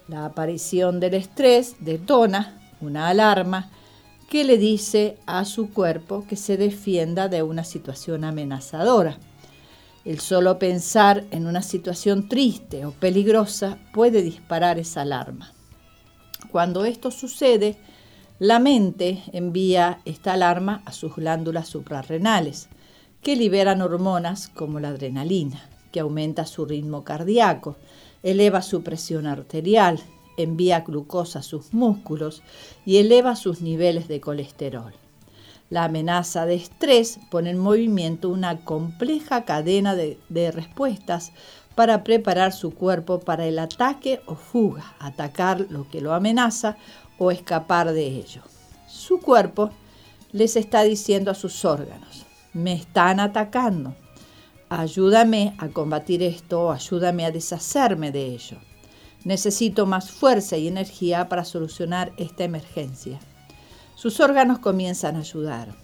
La 0.08 0.24
aparición 0.24 1.00
del 1.00 1.14
estrés 1.14 1.76
detona 1.80 2.60
una 2.80 3.08
alarma 3.08 3.70
que 4.28 4.44
le 4.44 4.58
dice 4.58 5.18
a 5.26 5.44
su 5.44 5.70
cuerpo 5.70 6.24
que 6.28 6.36
se 6.36 6.56
defienda 6.56 7.28
de 7.28 7.42
una 7.42 7.64
situación 7.64 8.24
amenazadora. 8.24 9.18
El 10.04 10.20
solo 10.20 10.58
pensar 10.58 11.24
en 11.32 11.46
una 11.46 11.62
situación 11.62 12.28
triste 12.28 12.86
o 12.86 12.92
peligrosa 12.92 13.78
puede 13.92 14.22
disparar 14.22 14.78
esa 14.78 15.02
alarma. 15.02 15.52
Cuando 16.52 16.84
esto 16.84 17.10
sucede, 17.10 17.76
la 18.38 18.58
mente 18.58 19.24
envía 19.32 20.00
esta 20.04 20.34
alarma 20.34 20.82
a 20.84 20.92
sus 20.92 21.16
glándulas 21.16 21.68
suprarrenales, 21.68 22.68
que 23.22 23.36
liberan 23.36 23.82
hormonas 23.82 24.48
como 24.48 24.80
la 24.80 24.88
adrenalina, 24.88 25.68
que 25.92 26.00
aumenta 26.00 26.46
su 26.46 26.64
ritmo 26.64 27.04
cardíaco, 27.04 27.76
eleva 28.22 28.62
su 28.62 28.82
presión 28.82 29.26
arterial, 29.26 30.00
envía 30.36 30.80
glucosa 30.80 31.40
a 31.40 31.42
sus 31.42 31.72
músculos 31.72 32.42
y 32.84 32.98
eleva 32.98 33.36
sus 33.36 33.62
niveles 33.62 34.08
de 34.08 34.20
colesterol. 34.20 34.92
La 35.68 35.84
amenaza 35.84 36.46
de 36.46 36.54
estrés 36.54 37.18
pone 37.30 37.50
en 37.50 37.58
movimiento 37.58 38.28
una 38.28 38.64
compleja 38.64 39.44
cadena 39.44 39.96
de, 39.96 40.18
respuestas 40.52 41.32
para 41.74 42.04
preparar 42.04 42.52
su 42.52 42.72
cuerpo 42.72 43.20
para 43.20 43.46
el 43.46 43.58
ataque 43.58 44.20
o 44.26 44.36
fuga, 44.36 44.94
atacar 45.00 45.66
lo 45.68 45.88
que 45.90 46.00
lo 46.00 46.14
amenaza 46.14 46.76
o 47.18 47.30
escapar 47.30 47.92
de 47.92 48.06
ello. 48.06 48.42
Su 48.86 49.20
cuerpo 49.20 49.70
les 50.32 50.56
está 50.56 50.82
diciendo 50.82 51.30
a 51.30 51.34
sus 51.34 51.64
órganos, 51.64 52.25
me 52.56 52.72
están 52.72 53.20
atacando, 53.20 53.94
ayúdame 54.70 55.54
a 55.58 55.68
combatir 55.68 56.22
esto 56.22 56.72
ayúdame 56.72 57.26
a 57.26 57.30
deshacerme 57.30 58.10
de 58.10 58.24
ello. 58.26 58.56
Necesito 59.24 59.84
más 59.84 60.10
fuerza 60.10 60.56
y 60.56 60.66
energía 60.66 61.28
para 61.28 61.44
solucionar 61.44 62.12
esta 62.16 62.44
emergencia. 62.44 63.18
Sus 63.94 64.20
órganos 64.20 64.60
comienzan 64.60 65.16
a 65.16 65.20
ayudar. 65.20 65.74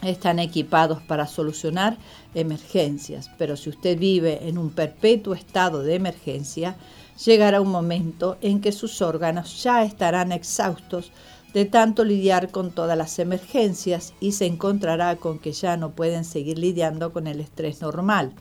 Están 0.00 0.38
equipados 0.38 1.02
para 1.02 1.26
solucionar 1.26 1.98
emergencias, 2.34 3.30
pero 3.36 3.56
si 3.56 3.68
usted 3.68 3.98
vive 3.98 4.48
en 4.48 4.56
un 4.56 4.70
perpetuo 4.70 5.34
estado 5.34 5.82
de 5.82 5.96
emergencia, 5.96 6.76
llegará 7.24 7.60
un 7.60 7.70
momento 7.70 8.38
en 8.40 8.60
que 8.60 8.72
sus 8.72 9.02
órganos 9.02 9.62
ya 9.62 9.84
estarán 9.84 10.32
exhaustos 10.32 11.12
de 11.54 11.64
tanto 11.64 12.04
lidiar 12.04 12.50
con 12.50 12.72
todas 12.72 12.98
las 12.98 13.18
emergencias 13.20 14.12
y 14.20 14.32
se 14.32 14.44
encontrará 14.44 15.16
con 15.16 15.38
que 15.38 15.52
ya 15.52 15.76
no 15.76 15.92
pueden 15.92 16.24
seguir 16.24 16.58
lidiando 16.58 17.12
con 17.12 17.28
el 17.28 17.40
estrés 17.40 17.80
normal. 17.80 18.32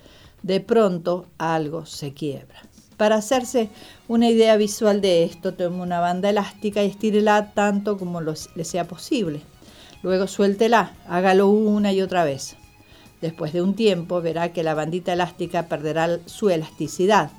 De 0.42 0.60
pronto 0.60 1.28
algo 1.38 1.86
se 1.86 2.14
quiebra. 2.14 2.64
Para 2.98 3.16
hacerse 3.16 3.70
una 4.08 4.30
idea 4.30 4.58
visual 4.58 5.00
de 5.00 5.24
esto, 5.24 5.54
tome 5.54 5.82
una 5.82 6.00
banda 6.00 6.30
elástica 6.30 6.84
y 6.84 6.90
estírela 6.90 7.54
tanto 7.54 7.98
como 7.98 8.20
le 8.22 8.66
sea 8.66 8.88
posible. 8.88 9.42
Luego 10.02 10.28
suéltela, 10.28 10.94
hágalo 11.08 11.48
una 11.50 11.94
y 11.94 12.02
otra 12.02 12.24
vez. 12.24 12.56
Después 13.22 13.54
de 13.54 13.62
un 13.62 13.76
tiempo 13.76 14.22
verá 14.22 14.52
que 14.52 14.64
la 14.64 14.74
bandita 14.74 15.14
elástica 15.14 15.68
perderá 15.68 16.20
su 16.26 16.50
elasticidad, 16.50 17.30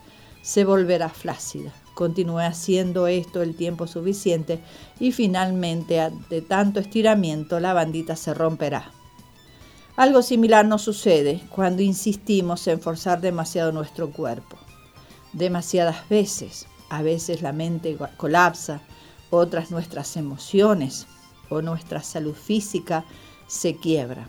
se 0.40 0.64
volverá 0.64 1.08
flácida. 1.08 1.72
Continúe 1.94 2.40
haciendo 2.40 3.06
esto 3.06 3.42
el 3.42 3.56
tiempo 3.56 3.86
suficiente 3.86 4.60
y 5.00 5.12
finalmente 5.12 6.00
de 6.28 6.42
tanto 6.42 6.80
estiramiento 6.80 7.60
la 7.60 7.72
bandita 7.72 8.16
se 8.16 8.34
romperá. 8.34 8.90
Algo 9.96 10.22
similar 10.22 10.66
nos 10.66 10.82
sucede 10.82 11.40
cuando 11.50 11.82
insistimos 11.82 12.66
en 12.66 12.80
forzar 12.80 13.20
demasiado 13.20 13.70
nuestro 13.70 14.10
cuerpo 14.10 14.58
demasiadas 15.34 16.08
veces. 16.08 16.66
A 16.88 17.02
veces 17.02 17.42
la 17.42 17.52
mente 17.52 17.96
colapsa, 18.16 18.80
otras 19.30 19.70
nuestras 19.70 20.16
emociones 20.16 21.06
o 21.50 21.60
nuestra 21.60 22.02
salud 22.02 22.34
física 22.34 23.04
se 23.46 23.76
quiebra. 23.76 24.28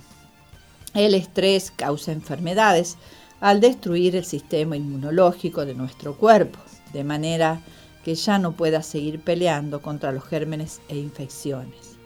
El 0.94 1.14
estrés 1.14 1.72
causa 1.72 2.12
enfermedades 2.12 2.98
al 3.46 3.62
destruir 3.62 4.16
el 4.16 4.26
sistema 4.26 4.76
inmunológico 4.76 5.68
de 5.68 5.76
nuestro 5.76 6.18
cuerpo, 6.18 6.58
de 6.94 7.04
manera 7.04 7.62
que 8.04 8.16
ya 8.16 8.40
no 8.40 8.54
pueda 8.54 8.82
seguir 8.82 9.20
peleando 9.20 9.84
contra 9.84 10.12
los 10.12 10.24
gérmenes 10.24 10.82
e 10.90 10.98
infecciones. 10.98 12.00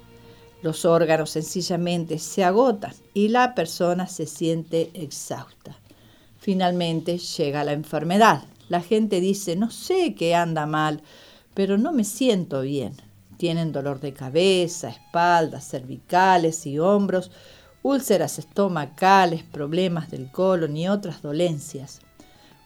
Los 0.61 0.83
órganos 0.83 1.29
sencillamente 1.29 2.19
se 2.19 2.43
agotan 2.43 2.91
y 3.13 3.29
la 3.29 3.55
persona 3.55 4.05
se 4.07 4.25
siente 4.25 4.91
exhausta. 4.93 5.77
Finalmente 6.39 7.17
llega 7.17 7.63
la 7.63 7.71
enfermedad. 7.71 8.43
La 8.67 8.81
gente 8.81 9.21
dice, 9.21 9.55
no 9.55 9.71
sé 9.71 10.15
qué 10.15 10.35
anda 10.35 10.65
mal, 10.65 11.01
pero 11.53 11.77
no 11.77 11.93
me 11.93 12.03
siento 12.03 12.63
bien. 12.63 12.97
Tienen 13.37 13.71
dolor 13.71 14.01
de 14.01 14.11
cabeza, 14.11 14.89
espalda, 14.89 15.61
cervicales 15.61 16.65
y 16.65 16.79
hombros, 16.79 17.31
úlceras 17.83 18.39
estomacales, 18.39 19.43
problemas 19.43 20.11
del 20.11 20.31
colon 20.31 20.75
y 20.75 20.89
otras 20.89 21.21
dolencias. 21.21 22.01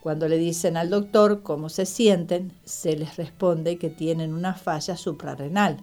Cuando 0.01 0.27
le 0.27 0.37
dicen 0.37 0.75
al 0.75 0.89
doctor 0.89 1.43
cómo 1.43 1.69
se 1.69 1.85
sienten, 1.85 2.51
se 2.65 2.95
les 2.97 3.15
responde 3.15 3.77
que 3.77 3.89
tienen 3.89 4.33
una 4.33 4.53
falla 4.53 4.97
suprarrenal 4.97 5.77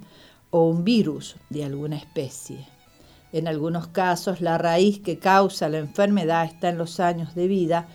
o 0.50 0.68
un 0.68 0.84
virus 0.84 1.36
de 1.48 1.64
alguna 1.64 1.96
especie. 1.96 2.66
En 3.32 3.46
algunos 3.46 3.86
casos, 3.86 4.40
la 4.40 4.58
raíz 4.58 4.98
que 4.98 5.18
causa 5.18 5.68
la 5.68 5.78
enfermedad 5.78 6.44
está 6.44 6.68
en 6.68 6.78
los 6.78 7.00
años 7.00 7.34
de 7.34 7.46
vida 7.46 7.88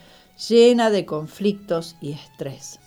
llena 0.50 0.90
de 0.90 1.06
conflictos 1.06 1.96
y 2.02 2.12
estrés. 2.14 2.80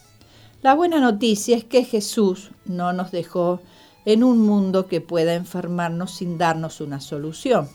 La 0.62 0.74
buena 0.74 0.98
noticia 0.98 1.56
es 1.56 1.64
que 1.64 1.84
Jesús 1.84 2.50
no 2.64 2.92
nos 2.92 3.12
dejó 3.12 3.60
en 4.04 4.24
un 4.24 4.40
mundo 4.40 4.86
que 4.86 5.00
pueda 5.00 5.34
enfermarnos 5.34 6.12
sin 6.12 6.38
darnos 6.38 6.80
una 6.80 7.00
solución. 7.00 7.68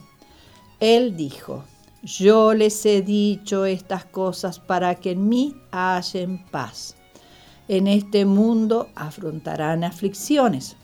Él 0.80 1.16
dijo, 1.16 1.64
yo 2.02 2.52
les 2.52 2.84
he 2.84 3.00
dicho 3.00 3.64
estas 3.64 4.04
cosas 4.04 4.58
para 4.60 4.94
que 4.96 5.12
en 5.12 5.28
mí 5.28 5.56
hallen 5.70 6.44
paz. 6.50 6.96
En 7.68 7.86
este 7.86 8.26
mundo 8.26 8.90
afrontarán 8.94 9.84
aflicciones, 9.84 10.76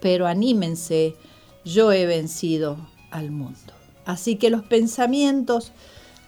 pero 0.00 0.26
anímense, 0.26 1.16
yo 1.64 1.90
he 1.90 2.06
vencido 2.06 2.76
al 3.10 3.30
mundo. 3.32 3.72
Así 4.04 4.36
que 4.36 4.50
los 4.50 4.62
pensamientos, 4.62 5.72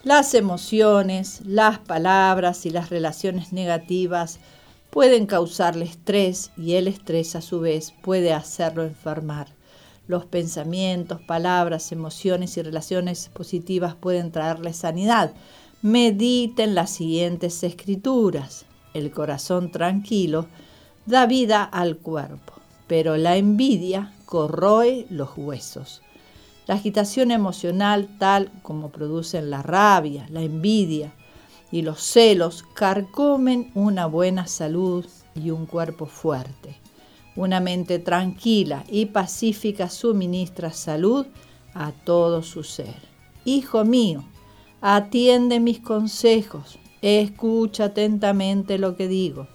las 0.02 0.35
emociones, 0.35 1.40
las 1.44 1.78
palabras 1.78 2.66
y 2.66 2.71
las 2.71 2.90
relaciones 2.90 3.52
negativas 3.52 4.40
pueden 4.90 5.26
causarle 5.26 5.85
estrés 5.85 6.50
y 6.56 6.75
el 6.75 6.88
estrés 6.88 7.37
a 7.37 7.40
su 7.40 7.61
vez 7.61 7.92
puede 8.02 8.33
hacerlo 8.33 8.85
enfermar. 8.85 9.49
Los 10.06 10.26
pensamientos, 10.26 11.23
palabras, 11.23 11.90
emociones 11.90 12.56
y 12.56 12.62
relaciones 12.62 13.30
positivas 13.32 13.94
pueden 13.94 14.32
traerle 14.32 14.75
sanidad. 14.75 15.32
Mediten 15.80 16.75
las 16.75 16.90
siguientes 16.90 17.62
escrituras. 17.62 18.66
El 18.92 19.11
corazón 19.11 19.70
tranquilo 19.70 20.46
da 21.06 21.26
vida 21.26 21.64
al 21.64 21.96
cuerpo, 21.96 22.52
pero 22.87 23.16
la 23.16 23.37
envidia 23.37 24.12
corroe 24.26 25.06
los 25.08 25.30
huesos. 25.37 26.02
La 26.66 26.75
agitación 26.75 27.30
emocional, 27.30 28.08
tal 28.18 28.50
como 28.62 28.90
producen 28.90 29.50
la 29.50 29.62
rabia, 29.62 30.26
la 30.30 30.42
envidia 30.42 31.12
y 31.70 31.82
los 31.82 32.02
celos, 32.02 32.62
carcomen 32.75 33.70
una 33.75 34.06
buena 34.06 34.46
salud 34.46 35.06
y 35.34 35.50
un 35.50 35.66
cuerpo 35.66 36.06
fuerte. 36.06 36.84
Una 37.37 37.59
mente 37.59 37.99
tranquila 37.99 38.85
y 38.88 39.07
pacífica 39.07 39.88
suministra 39.88 40.73
salud 40.73 41.26
a 41.75 41.91
todo 41.91 42.43
su 42.43 42.62
ser. 42.62 42.95
Hijo 43.45 43.85
mío, 43.85 44.25
atiende 44.81 45.59
mis 45.59 45.81
consejos, 45.81 46.79
escucha 47.03 47.87
atentamente 47.87 48.79
lo 48.79 48.97
que 48.97 49.09
digo. 49.09 49.49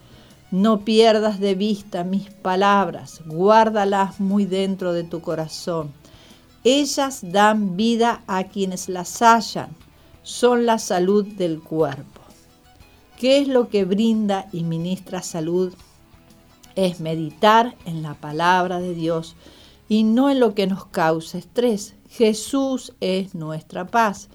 No 0.51 0.83
pierdas 0.83 1.39
de 1.39 1.55
vista 1.55 2.03
mis 2.03 2.29
palabras, 2.31 3.21
guárdalas 3.25 4.19
muy 4.19 4.45
dentro 4.45 4.91
de 4.91 5.03
tu 5.03 5.21
corazón. 5.21 5.93
Ellas 6.65 7.19
dan 7.23 7.77
vida 7.77 8.23
a 8.27 8.45
quienes 8.45 8.89
las 8.89 9.21
hallan, 9.21 9.69
son 10.23 10.65
la 10.65 10.79
salud 10.79 11.25
del 11.25 11.61
cuerpo. 11.61 12.21
¿Qué 13.17 13.39
es 13.39 13.47
lo 13.47 13.69
que 13.69 13.85
brinda 13.85 14.49
y 14.51 14.63
ministra 14.63 15.21
salud 15.21 15.73
es 16.75 16.99
meditar 16.99 17.75
en 17.85 18.01
la 18.01 18.13
palabra 18.13 18.79
de 18.79 18.93
Dios 18.93 19.35
y 19.87 20.03
no 20.03 20.29
en 20.29 20.39
lo 20.39 20.53
que 20.53 20.67
nos 20.67 20.85
causa 20.85 21.37
estrés. 21.37 21.95
Jesús 22.09 22.93
es 23.01 23.35
nuestra 23.35 23.87
paz. 23.87 24.29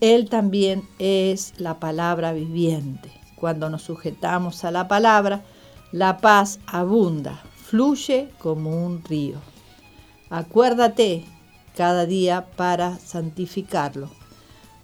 Él 0.00 0.28
también 0.28 0.88
es 0.98 1.54
la 1.58 1.78
palabra 1.78 2.32
viviente. 2.32 3.12
Cuando 3.36 3.70
nos 3.70 3.82
sujetamos 3.82 4.64
a 4.64 4.70
la 4.70 4.88
palabra, 4.88 5.44
la 5.90 6.18
paz 6.18 6.60
abunda, 6.66 7.42
fluye 7.54 8.30
como 8.38 8.84
un 8.84 9.04
río. 9.04 9.36
Acuérdate 10.30 11.24
cada 11.76 12.06
día 12.06 12.46
para 12.56 12.98
santificarlo. 12.98 14.08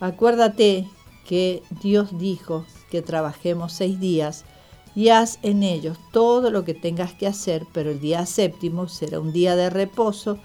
Acuérdate 0.01 0.89
que 1.27 1.63
Dios 1.83 2.19
dijo 2.19 2.65
que 2.91 3.03
trabajemos 3.03 3.73
seis 3.73 4.01
días 4.01 4.45
y 4.99 5.11
haz 5.11 5.39
en 5.43 5.63
ellos 5.63 5.97
todo 6.11 6.51
lo 6.51 6.65
que 6.65 6.75
tengas 6.75 7.13
que 7.13 7.29
hacer, 7.29 7.65
pero 7.73 7.93
el 7.93 8.01
día 8.01 8.27
séptimo 8.27 8.89
será 8.89 9.21
un 9.21 9.33
día 9.33 9.55
de 9.55 9.71
reposo 9.71 10.41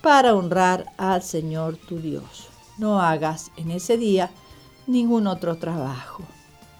para 0.00 0.32
honrar 0.36 0.92
al 0.96 1.24
Señor 1.24 1.76
tu 1.76 1.98
Dios. 1.98 2.46
No 2.78 3.00
hagas 3.00 3.50
en 3.56 3.72
ese 3.72 3.96
día 3.96 4.30
ningún 4.86 5.26
otro 5.26 5.58
trabajo. 5.58 6.22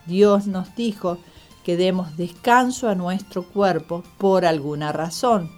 Dios 0.06 0.46
nos 0.46 0.76
dijo 0.76 1.18
que 1.64 1.76
demos 1.76 2.16
descanso 2.16 2.88
a 2.88 2.94
nuestro 2.94 3.42
cuerpo 3.42 4.04
por 4.18 4.44
alguna 4.44 4.92
razón. 4.92 5.50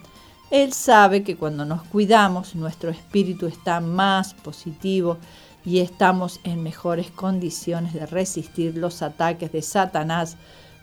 Él 0.50 0.72
sabe 0.72 1.22
que 1.22 1.36
cuando 1.36 1.66
nos 1.66 1.82
cuidamos 1.82 2.54
nuestro 2.54 2.88
espíritu 2.88 3.46
está 3.46 3.82
más 3.82 4.32
positivo 4.32 5.18
y 5.66 5.80
estamos 5.80 6.40
en 6.44 6.62
mejores 6.62 7.10
condiciones 7.10 7.92
de 7.92 8.06
resistir 8.06 8.78
los 8.78 9.02
ataques 9.02 9.52
de 9.52 9.60
Satanás 9.60 10.38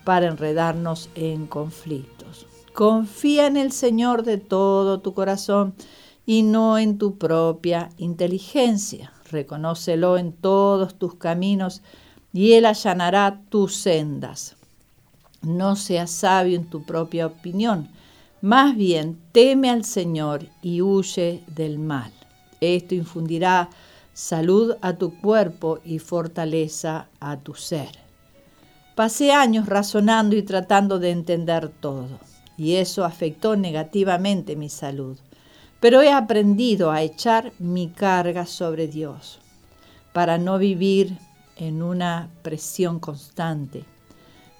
para 0.06 0.28
enredarnos 0.28 1.10
en 1.16 1.48
conflictos. 1.48 2.48
Confía 2.74 3.48
en 3.48 3.58
el 3.58 3.74
Señor 3.74 4.24
de 4.24 4.38
todo 4.38 5.02
tu 5.02 5.14
corazón 5.14 5.74
y 6.26 6.44
no 6.44 6.78
en 6.78 6.98
tu 6.98 7.18
propia 7.18 7.90
inteligencia. 7.98 9.12
Reconócelo 9.30 10.18
en 10.18 10.32
todos 10.32 10.96
tus 10.96 11.16
caminos 11.16 11.82
y 12.32 12.54
Él 12.54 12.66
allanará 12.66 13.42
tus 13.50 13.76
sendas. 13.76 14.56
No 15.42 15.76
seas 15.76 16.12
sabio 16.12 16.56
en 16.56 16.66
tu 16.66 16.84
propia 16.84 17.28
opinión, 17.28 17.90
más 18.42 18.76
bien 18.76 19.20
teme 19.32 19.70
al 19.70 19.86
Señor 19.86 20.46
y 20.62 20.82
huye 20.82 21.44
del 21.48 21.80
mal. 21.80 22.12
Esto 22.62 22.96
infundirá 22.96 23.70
salud 24.14 24.76
a 24.82 24.94
tu 24.94 25.20
cuerpo 25.20 25.80
y 25.84 26.00
fortaleza 26.00 27.08
a 27.20 27.38
tu 27.38 27.54
ser. 27.54 28.05
Pasé 28.96 29.34
años 29.34 29.66
razonando 29.66 30.38
y 30.38 30.44
tratando 30.44 31.00
de 31.00 31.12
entender 31.12 31.68
todo, 31.68 32.18
y 32.58 32.76
eso 32.76 33.04
afectó 33.04 33.58
negativamente 33.58 34.56
mi 34.56 34.70
salud. 34.70 35.18
Pero 35.82 36.02
he 36.02 36.14
aprendido 36.14 36.92
a 36.92 37.02
echar 37.02 37.52
mi 37.60 37.90
carga 37.90 38.46
sobre 38.46 38.88
Dios, 38.88 39.40
para 40.14 40.38
no 40.38 40.58
vivir 40.58 41.18
en 41.58 41.84
una 41.84 42.30
presión 42.42 43.00
constante. 43.02 43.84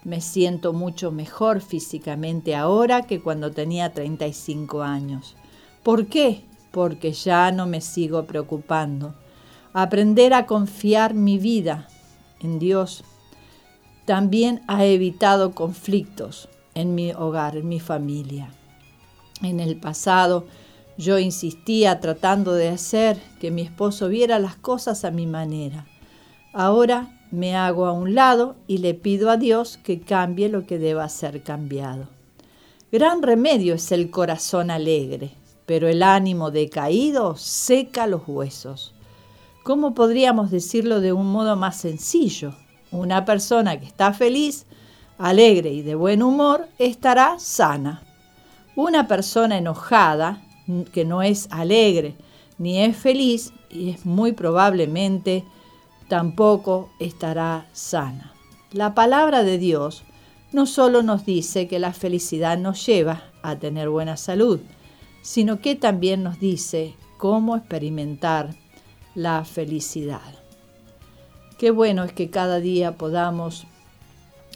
Me 0.04 0.20
siento 0.20 0.74
mucho 0.74 1.12
mejor 1.12 1.62
físicamente 1.62 2.58
ahora 2.58 3.04
que 3.04 3.22
cuando 3.22 3.52
tenía 3.52 3.94
35 3.94 4.84
años. 4.84 5.38
¿Por 5.82 6.08
qué? 6.08 6.44
Porque 6.72 7.14
ya 7.14 7.54
no 7.54 7.68
me 7.68 7.80
sigo 7.80 8.26
preocupando. 8.26 9.16
Aprender 9.72 10.34
a 10.34 10.46
confiar 10.46 11.14
mi 11.14 11.38
vida 11.38 11.88
en 12.42 12.60
Dios 12.60 13.06
también 14.06 14.62
ha 14.68 14.86
evitado 14.86 15.52
conflictos 15.52 16.48
en 16.76 16.96
mi 16.96 17.12
hogar, 17.12 17.58
en 17.58 17.68
mi 17.68 17.80
familia. 17.80 18.50
En 19.42 19.60
el 19.60 19.78
pasado 19.78 20.46
yo 20.98 21.20
insistía 21.20 22.00
tratando 22.00 22.54
de 22.54 22.70
hacer 22.70 23.18
que 23.40 23.52
mi 23.52 23.64
esposo 23.64 24.08
viera 24.08 24.40
las 24.40 24.56
cosas 24.56 25.04
a 25.04 25.12
mi 25.12 25.26
manera. 25.26 25.86
Ahora 26.54 27.20
me 27.32 27.56
hago 27.56 27.86
a 27.86 27.92
un 27.92 28.16
lado 28.16 28.56
y 28.68 28.78
le 28.78 28.94
pido 28.94 29.30
a 29.30 29.38
Dios 29.38 29.78
que 29.78 30.00
cambie 30.00 30.48
lo 30.48 30.66
que 30.66 30.78
deba 30.78 31.10
ser 31.10 31.44
cambiado. 31.44 32.08
Gran 32.92 33.22
remedio 33.24 33.74
es 33.74 33.92
el 33.92 34.10
corazón 34.10 34.72
alegre, 34.72 35.32
pero 35.66 35.90
el 35.90 36.02
ánimo 36.02 36.52
decaído 36.52 37.36
seca 37.36 38.08
los 38.08 38.22
huesos. 38.28 38.94
¿Cómo 39.64 39.96
podríamos 39.96 40.52
decirlo 40.52 41.02
de 41.02 41.12
un 41.12 41.26
modo 41.26 41.56
más 41.56 41.78
sencillo? 41.78 42.54
Una 42.96 43.26
persona 43.26 43.78
que 43.78 43.86
está 43.86 44.14
feliz, 44.14 44.66
alegre 45.18 45.74
y 45.74 45.82
de 45.82 45.96
buen 45.96 46.24
humor 46.24 46.70
estará 46.80 47.38
sana. 47.40 48.02
Una 48.78 49.06
persona 49.06 49.58
enojada, 49.58 50.42
que 50.94 51.04
no 51.04 51.22
es 51.22 51.50
alegre 51.52 52.16
ni 52.58 52.80
es 52.80 52.96
feliz, 52.96 53.52
y 53.70 53.90
es 53.90 54.06
muy 54.06 54.32
probablemente 54.32 55.44
tampoco 56.08 56.90
estará 57.02 57.68
sana. 57.74 58.32
La 58.72 58.96
palabra 58.96 59.44
de 59.44 59.58
Dios 59.58 60.06
no 60.54 60.66
solo 60.66 61.04
nos 61.04 61.26
dice 61.26 61.68
que 61.68 61.80
la 61.80 61.92
felicidad 61.92 62.58
nos 62.58 62.86
lleva 62.86 63.24
a 63.44 63.58
tener 63.58 63.90
buena 63.90 64.16
salud, 64.16 64.62
sino 65.22 65.60
que 65.60 65.76
también 65.76 66.24
nos 66.24 66.40
dice 66.40 66.96
cómo 67.18 67.58
experimentar 67.58 68.56
la 69.16 69.44
felicidad. 69.44 70.45
Qué 71.58 71.72
bueno 71.72 72.04
es 72.04 72.12
que 72.12 72.30
cada 72.30 72.60
día 72.60 72.98
podamos 72.98 73.66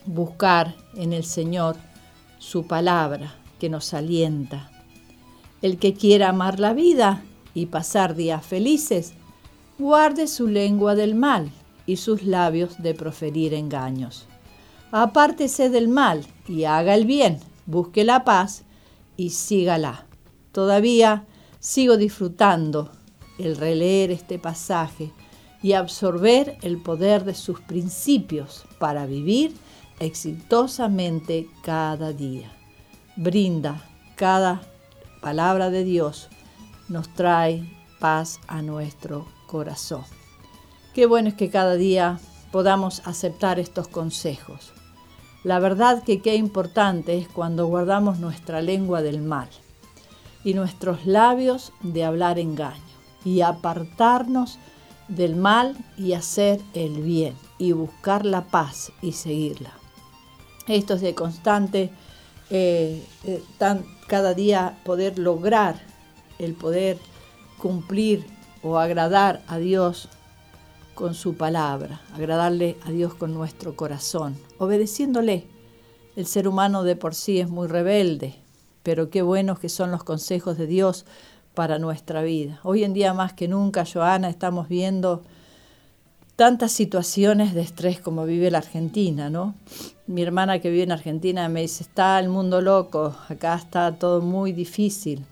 buscar 0.06 0.76
en 0.96 1.14
el 1.14 1.24
Señor 1.24 1.78
su 2.40 2.68
palabra 2.68 3.36
que 3.58 3.70
nos 3.70 3.94
alienta. 3.94 4.70
El 5.62 5.78
que 5.78 5.94
quiera 5.94 6.30
amar 6.30 6.60
la 6.60 6.74
vida 6.74 7.24
y 7.54 7.68
pasar 7.68 8.16
días 8.16 8.46
felices, 8.46 9.14
guarde 9.78 10.28
su 10.28 10.48
lengua 10.48 10.94
del 10.94 11.16
mal 11.16 11.52
y 11.86 11.96
sus 11.96 12.24
labios 12.24 12.82
de 12.84 12.94
proferir 12.94 13.54
engaños. 13.54 14.26
Apártese 14.92 15.70
del 15.70 15.88
mal 15.88 16.26
y 16.50 16.66
haga 16.66 16.96
el 16.96 17.06
bien, 17.06 17.40
busque 17.66 18.04
la 18.04 18.26
paz 18.26 18.64
y 19.16 19.30
sígala. 19.30 20.06
Todavía 20.52 21.26
sigo 21.62 21.96
disfrutando 21.96 22.92
el 23.38 23.56
releer 23.56 24.12
este 24.12 24.38
pasaje 24.38 25.14
y 25.62 25.74
absorber 25.74 26.58
el 26.62 26.82
poder 26.82 27.26
de 27.26 27.34
sus 27.34 27.60
principios 27.60 28.66
para 28.80 29.06
vivir 29.06 29.56
exitosamente 30.00 31.48
cada 31.64 32.14
día. 32.14 32.52
Brinda 33.16 33.84
cada 34.16 34.62
palabra 35.22 35.70
de 35.70 35.84
Dios, 35.84 36.30
nos 36.88 37.14
trae 37.14 37.70
paz 38.00 38.40
a 38.48 38.62
nuestro 38.62 39.28
corazón. 39.48 40.04
Qué 40.94 41.06
bueno 41.06 41.30
es 41.30 41.36
que 41.36 41.50
cada 41.50 41.76
día 41.76 42.20
podamos 42.52 43.02
aceptar 43.06 43.60
estos 43.60 43.88
consejos. 43.88 44.74
La 45.44 45.60
verdad 45.60 46.04
que 46.04 46.22
qué 46.22 46.36
importante 46.36 47.18
es 47.18 47.28
cuando 47.28 47.68
guardamos 47.68 48.20
nuestra 48.20 48.62
lengua 48.62 49.02
del 49.02 49.22
mal 49.22 49.50
y 50.44 50.54
nuestros 50.54 51.06
labios 51.06 51.72
de 51.82 52.04
hablar 52.04 52.40
engaño 52.40 52.82
y 53.24 53.42
apartarnos 53.42 54.58
del 55.10 55.36
mal 55.36 55.76
y 55.98 56.14
hacer 56.14 56.62
el 56.74 57.02
bien 57.02 57.36
y 57.58 57.74
buscar 57.74 58.26
la 58.26 58.46
paz 58.46 58.92
y 59.02 59.12
seguirla. 59.12 59.74
Esto 60.68 60.94
es 60.94 61.02
de 61.02 61.16
constante, 61.16 61.92
eh, 62.50 63.04
eh, 63.26 63.44
cada 64.08 64.34
día 64.34 64.78
poder 64.86 65.20
lograr 65.20 65.82
el 66.38 66.54
poder 66.54 66.98
cumplir 67.58 68.26
o 68.64 68.78
agradar 68.78 69.42
a 69.48 69.58
Dios 69.58 70.10
con 70.96 71.14
su 71.14 71.36
palabra, 71.36 72.02
agradarle 72.14 72.78
a 72.86 72.92
Dios 72.92 73.14
con 73.14 73.34
nuestro 73.34 73.76
corazón, 73.76 74.38
obedeciéndole. 74.58 75.48
El 76.16 76.26
ser 76.26 76.48
humano 76.48 76.84
de 76.84 76.96
por 76.96 77.16
sí 77.16 77.40
es 77.40 77.50
muy 77.50 77.68
rebelde, 77.68 78.36
pero 78.84 79.10
qué 79.10 79.22
buenos 79.22 79.60
que 79.60 79.70
son 79.70 79.92
los 79.92 80.04
consejos 80.04 80.58
de 80.58 80.68
Dios 80.68 81.06
para 81.54 81.80
nuestra 81.80 82.22
vida. 82.22 82.60
Hoy 82.64 82.84
en 82.84 82.94
día 82.94 83.14
más 83.14 83.34
que 83.34 83.48
nunca, 83.48 83.86
Joana, 83.86 84.30
estamos 84.30 84.70
viendo 84.70 85.24
tantas 86.36 86.72
situaciones 86.72 87.54
de 87.54 87.60
estrés 87.60 88.00
como 88.00 88.26
vive 88.26 88.50
la 88.50 88.60
Argentina, 88.60 89.30
¿no? 89.30 89.56
Mi 90.08 90.22
hermana 90.22 90.60
que 90.60 90.70
vive 90.70 90.84
en 90.84 90.94
Argentina 90.94 91.50
me 91.50 91.62
dice, 91.62 91.84
está 91.84 92.18
el 92.18 92.30
mundo 92.30 92.62
loco, 92.62 93.14
acá 93.28 93.56
está 93.56 93.92
todo 93.96 94.22
muy 94.22 94.54
difícil. 94.54 95.26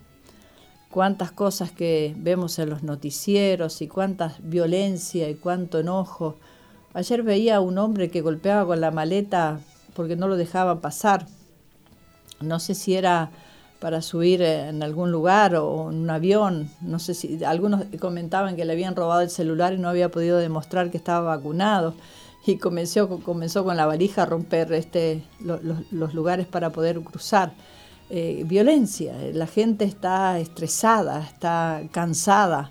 Cuántas 0.90 1.32
cosas 1.32 1.70
que 1.72 2.14
vemos 2.18 2.58
en 2.58 2.68
los 2.68 2.82
noticieros 2.82 3.80
y 3.80 3.88
cuánta 3.88 4.34
violencia 4.40 5.30
y 5.30 5.34
cuánto 5.34 5.80
enojo. 5.80 6.36
Ayer 6.92 7.22
veía 7.22 7.56
a 7.56 7.60
un 7.60 7.78
hombre 7.78 8.10
que 8.10 8.20
golpeaba 8.20 8.66
con 8.66 8.80
la 8.82 8.90
maleta 8.90 9.60
porque 9.94 10.14
no 10.14 10.28
lo 10.28 10.36
dejaba 10.36 10.82
pasar. 10.82 11.26
No 12.40 12.60
sé 12.60 12.74
si 12.74 12.94
era 12.94 13.30
para 13.78 14.02
subir 14.02 14.42
en 14.42 14.82
algún 14.82 15.12
lugar 15.12 15.54
o 15.54 15.90
en 15.90 15.98
un 15.98 16.10
avión. 16.10 16.70
No 16.80 16.98
sé 16.98 17.14
si 17.14 17.44
algunos 17.44 17.84
comentaban 18.00 18.56
que 18.56 18.64
le 18.64 18.72
habían 18.72 18.96
robado 18.96 19.20
el 19.20 19.30
celular 19.30 19.72
y 19.72 19.78
no 19.78 19.88
había 19.88 20.10
podido 20.10 20.38
demostrar 20.38 20.90
que 20.90 20.96
estaba 20.96 21.36
vacunado. 21.36 21.94
Y 22.46 22.56
comenzó, 22.56 23.20
comenzó 23.20 23.64
con 23.64 23.76
la 23.76 23.86
valija 23.86 24.22
a 24.22 24.26
romper 24.26 24.72
este, 24.72 25.22
los, 25.40 26.14
lugares 26.14 26.46
para 26.46 26.70
poder 26.70 27.00
cruzar. 27.00 27.52
Eh, 28.10 28.42
violencia, 28.46 29.14
la 29.34 29.46
gente 29.46 29.84
está 29.84 30.38
estresada, 30.38 31.22
está 31.22 31.82
cansada 31.92 32.70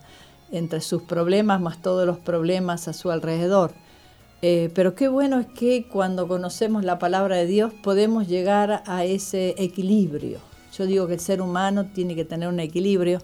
entre 0.52 0.82
sus 0.82 1.04
problemas 1.04 1.62
más 1.62 1.82
todos 1.82 2.08
los 2.08 2.17
problemas 2.17 2.88
a 2.88 2.93
su 2.93 3.12
alrededor. 3.12 3.72
Eh, 4.41 4.72
pero 4.74 4.96
qué 4.96 5.08
bueno 5.08 5.39
es 5.39 5.48
que 5.48 5.88
cuando 5.88 6.28
conocemos 6.28 6.84
la 6.84 7.00
palabra 7.00 7.38
de 7.38 7.46
Dios 7.46 7.72
podemos 7.84 8.28
llegar 8.28 8.84
a 8.86 9.06
ese 9.06 9.56
equilibrio 9.58 10.39
yo 10.77 10.85
digo 10.85 11.07
que 11.07 11.15
el 11.15 11.19
ser 11.19 11.41
humano 11.41 11.87
tiene 11.87 12.15
que 12.15 12.25
tener 12.25 12.49
un 12.49 12.59
equilibrio, 12.59 13.21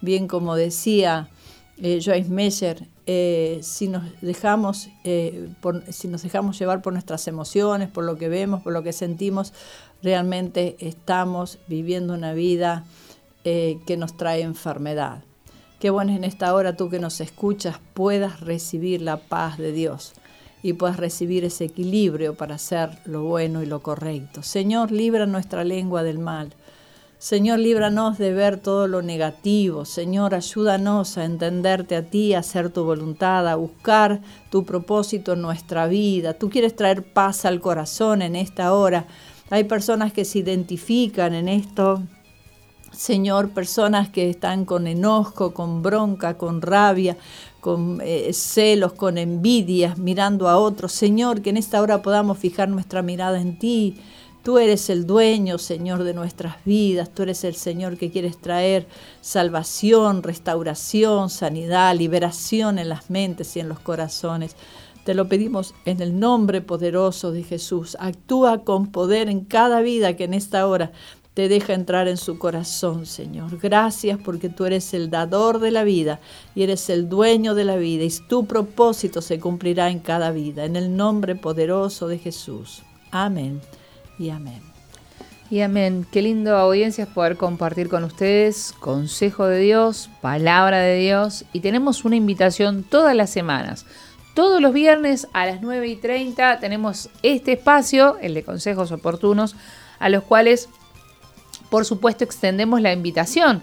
bien 0.00 0.26
como 0.28 0.54
decía 0.54 1.28
eh, 1.76 2.00
Joyce 2.02 2.30
Meyer, 2.30 2.86
eh, 3.06 3.58
si, 3.62 3.88
nos 3.88 4.04
dejamos, 4.20 4.88
eh, 5.02 5.48
si 5.90 6.08
nos 6.08 6.22
dejamos 6.22 6.58
llevar 6.58 6.82
por 6.82 6.92
nuestras 6.92 7.26
emociones, 7.26 7.90
por 7.90 8.04
lo 8.04 8.16
que 8.16 8.28
vemos, 8.28 8.62
por 8.62 8.72
lo 8.72 8.82
que 8.82 8.92
sentimos, 8.92 9.52
realmente 10.02 10.76
estamos 10.78 11.58
viviendo 11.66 12.14
una 12.14 12.32
vida 12.32 12.84
que 13.42 13.96
nos 13.98 14.16
trae 14.16 14.40
enfermedad. 14.40 15.22
Qué 15.78 15.90
bueno 15.90 16.12
en 16.12 16.24
esta 16.24 16.54
hora 16.54 16.78
tú 16.78 16.88
que 16.88 16.98
nos 16.98 17.20
escuchas 17.20 17.78
puedas 17.92 18.40
recibir 18.40 19.02
la 19.02 19.18
paz 19.18 19.58
de 19.58 19.70
Dios 19.70 20.14
y 20.62 20.72
puedas 20.72 20.96
recibir 20.96 21.44
ese 21.44 21.66
equilibrio 21.66 22.36
para 22.36 22.54
hacer 22.54 22.88
lo 23.04 23.24
bueno 23.24 23.62
y 23.62 23.66
lo 23.66 23.82
correcto. 23.82 24.42
Señor, 24.42 24.92
libra 24.92 25.26
nuestra 25.26 25.62
lengua 25.62 26.02
del 26.02 26.18
mal. 26.18 26.54
Señor, 27.24 27.58
líbranos 27.58 28.18
de 28.18 28.34
ver 28.34 28.58
todo 28.58 28.86
lo 28.86 29.00
negativo. 29.00 29.86
Señor, 29.86 30.34
ayúdanos 30.34 31.16
a 31.16 31.24
entenderte 31.24 31.96
a 31.96 32.02
ti, 32.02 32.34
a 32.34 32.40
hacer 32.40 32.68
tu 32.68 32.84
voluntad, 32.84 33.48
a 33.48 33.54
buscar 33.54 34.20
tu 34.50 34.66
propósito 34.66 35.32
en 35.32 35.40
nuestra 35.40 35.86
vida. 35.86 36.34
Tú 36.34 36.50
quieres 36.50 36.76
traer 36.76 37.02
paz 37.02 37.46
al 37.46 37.62
corazón 37.62 38.20
en 38.20 38.36
esta 38.36 38.74
hora. 38.74 39.06
Hay 39.48 39.64
personas 39.64 40.12
que 40.12 40.26
se 40.26 40.40
identifican 40.40 41.32
en 41.32 41.48
esto. 41.48 42.02
Señor, 42.92 43.52
personas 43.54 44.10
que 44.10 44.28
están 44.28 44.66
con 44.66 44.86
enojo, 44.86 45.54
con 45.54 45.82
bronca, 45.82 46.36
con 46.36 46.60
rabia, 46.60 47.16
con 47.62 48.02
eh, 48.04 48.34
celos, 48.34 48.92
con 48.92 49.16
envidias, 49.16 49.96
mirando 49.96 50.46
a 50.46 50.58
otros. 50.58 50.92
Señor, 50.92 51.40
que 51.40 51.48
en 51.48 51.56
esta 51.56 51.80
hora 51.80 52.02
podamos 52.02 52.36
fijar 52.36 52.68
nuestra 52.68 53.00
mirada 53.00 53.40
en 53.40 53.58
ti 53.58 53.96
Tú 54.44 54.58
eres 54.58 54.90
el 54.90 55.06
dueño, 55.06 55.56
Señor, 55.56 56.04
de 56.04 56.12
nuestras 56.12 56.62
vidas. 56.66 57.08
Tú 57.08 57.22
eres 57.22 57.44
el 57.44 57.54
Señor 57.54 57.96
que 57.96 58.10
quieres 58.10 58.36
traer 58.36 58.86
salvación, 59.22 60.22
restauración, 60.22 61.30
sanidad, 61.30 61.96
liberación 61.96 62.78
en 62.78 62.90
las 62.90 63.08
mentes 63.08 63.56
y 63.56 63.60
en 63.60 63.70
los 63.70 63.80
corazones. 63.80 64.54
Te 65.06 65.14
lo 65.14 65.30
pedimos 65.30 65.74
en 65.86 66.02
el 66.02 66.20
nombre 66.20 66.60
poderoso 66.60 67.32
de 67.32 67.42
Jesús. 67.42 67.96
Actúa 67.98 68.64
con 68.64 68.92
poder 68.92 69.30
en 69.30 69.46
cada 69.46 69.80
vida 69.80 70.14
que 70.14 70.24
en 70.24 70.34
esta 70.34 70.66
hora 70.66 70.92
te 71.32 71.48
deja 71.48 71.72
entrar 71.72 72.06
en 72.06 72.18
su 72.18 72.38
corazón, 72.38 73.06
Señor. 73.06 73.58
Gracias 73.58 74.18
porque 74.22 74.50
tú 74.50 74.66
eres 74.66 74.92
el 74.92 75.08
dador 75.08 75.58
de 75.58 75.70
la 75.70 75.84
vida 75.84 76.20
y 76.54 76.64
eres 76.64 76.90
el 76.90 77.08
dueño 77.08 77.54
de 77.54 77.64
la 77.64 77.76
vida 77.76 78.04
y 78.04 78.10
tu 78.28 78.44
propósito 78.44 79.22
se 79.22 79.40
cumplirá 79.40 79.88
en 79.88 80.00
cada 80.00 80.32
vida. 80.32 80.66
En 80.66 80.76
el 80.76 80.94
nombre 80.94 81.34
poderoso 81.34 82.08
de 82.08 82.18
Jesús. 82.18 82.82
Amén 83.10 83.62
y 84.18 84.30
amén. 84.30 84.62
Y 85.50 85.60
amén. 85.60 86.06
Qué 86.10 86.22
lindo 86.22 86.56
audiencia 86.56 87.04
es 87.04 87.10
poder 87.10 87.36
compartir 87.36 87.88
con 87.88 88.02
ustedes 88.04 88.74
consejo 88.80 89.46
de 89.46 89.58
Dios, 89.58 90.10
palabra 90.20 90.78
de 90.78 90.96
Dios. 90.96 91.44
Y 91.52 91.60
tenemos 91.60 92.04
una 92.04 92.16
invitación 92.16 92.82
todas 92.82 93.14
las 93.14 93.30
semanas. 93.30 93.84
Todos 94.34 94.60
los 94.60 94.72
viernes 94.72 95.28
a 95.32 95.46
las 95.46 95.60
9 95.62 95.86
y 95.86 95.96
30 95.96 96.58
tenemos 96.58 97.08
este 97.22 97.52
espacio, 97.52 98.16
el 98.20 98.34
de 98.34 98.42
consejos 98.42 98.90
oportunos, 98.90 99.54
a 100.00 100.08
los 100.08 100.24
cuales, 100.24 100.68
por 101.70 101.84
supuesto, 101.84 102.24
extendemos 102.24 102.80
la 102.80 102.92
invitación 102.92 103.62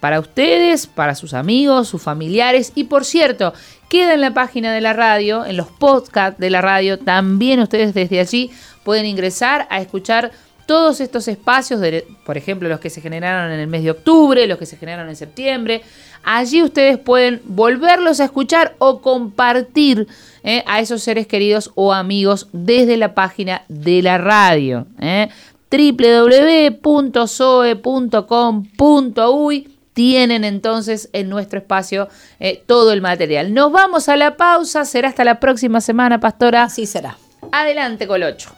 para 0.00 0.20
ustedes, 0.20 0.86
para 0.86 1.14
sus 1.14 1.34
amigos, 1.34 1.88
sus 1.88 2.02
familiares. 2.02 2.72
Y 2.74 2.84
por 2.84 3.04
cierto, 3.04 3.52
queda 3.88 4.14
en 4.14 4.20
la 4.20 4.34
página 4.34 4.72
de 4.72 4.80
la 4.80 4.92
radio, 4.92 5.44
en 5.44 5.56
los 5.56 5.68
podcasts 5.68 6.38
de 6.38 6.50
la 6.50 6.60
radio, 6.60 6.98
también 6.98 7.60
ustedes 7.60 7.94
desde 7.94 8.20
allí 8.20 8.50
pueden 8.84 9.06
ingresar 9.06 9.66
a 9.70 9.80
escuchar 9.80 10.30
todos 10.68 11.00
estos 11.00 11.28
espacios, 11.28 11.80
por 12.26 12.36
ejemplo, 12.36 12.68
los 12.68 12.78
que 12.78 12.90
se 12.90 13.00
generaron 13.00 13.50
en 13.50 13.58
el 13.58 13.68
mes 13.68 13.82
de 13.82 13.90
octubre, 13.90 14.46
los 14.46 14.58
que 14.58 14.66
se 14.66 14.76
generaron 14.76 15.08
en 15.08 15.16
septiembre. 15.16 15.80
Allí 16.22 16.62
ustedes 16.62 16.98
pueden 16.98 17.40
volverlos 17.46 18.20
a 18.20 18.24
escuchar 18.24 18.74
o 18.78 19.00
compartir 19.00 20.06
eh, 20.44 20.62
a 20.66 20.80
esos 20.80 21.02
seres 21.02 21.26
queridos 21.26 21.70
o 21.74 21.94
amigos 21.94 22.48
desde 22.52 22.98
la 22.98 23.14
página 23.14 23.62
de 23.68 24.02
la 24.02 24.18
radio. 24.18 24.86
Eh. 25.00 25.30
Tienen 29.98 30.44
entonces 30.44 31.10
en 31.12 31.28
nuestro 31.28 31.58
espacio 31.58 32.06
eh, 32.38 32.62
todo 32.68 32.92
el 32.92 33.00
material. 33.00 33.52
Nos 33.52 33.72
vamos 33.72 34.08
a 34.08 34.16
la 34.16 34.36
pausa, 34.36 34.84
será 34.84 35.08
hasta 35.08 35.24
la 35.24 35.40
próxima 35.40 35.80
semana, 35.80 36.20
pastora. 36.20 36.68
Sí 36.68 36.86
será. 36.86 37.16
Adelante, 37.50 38.06
Colocho. 38.06 38.50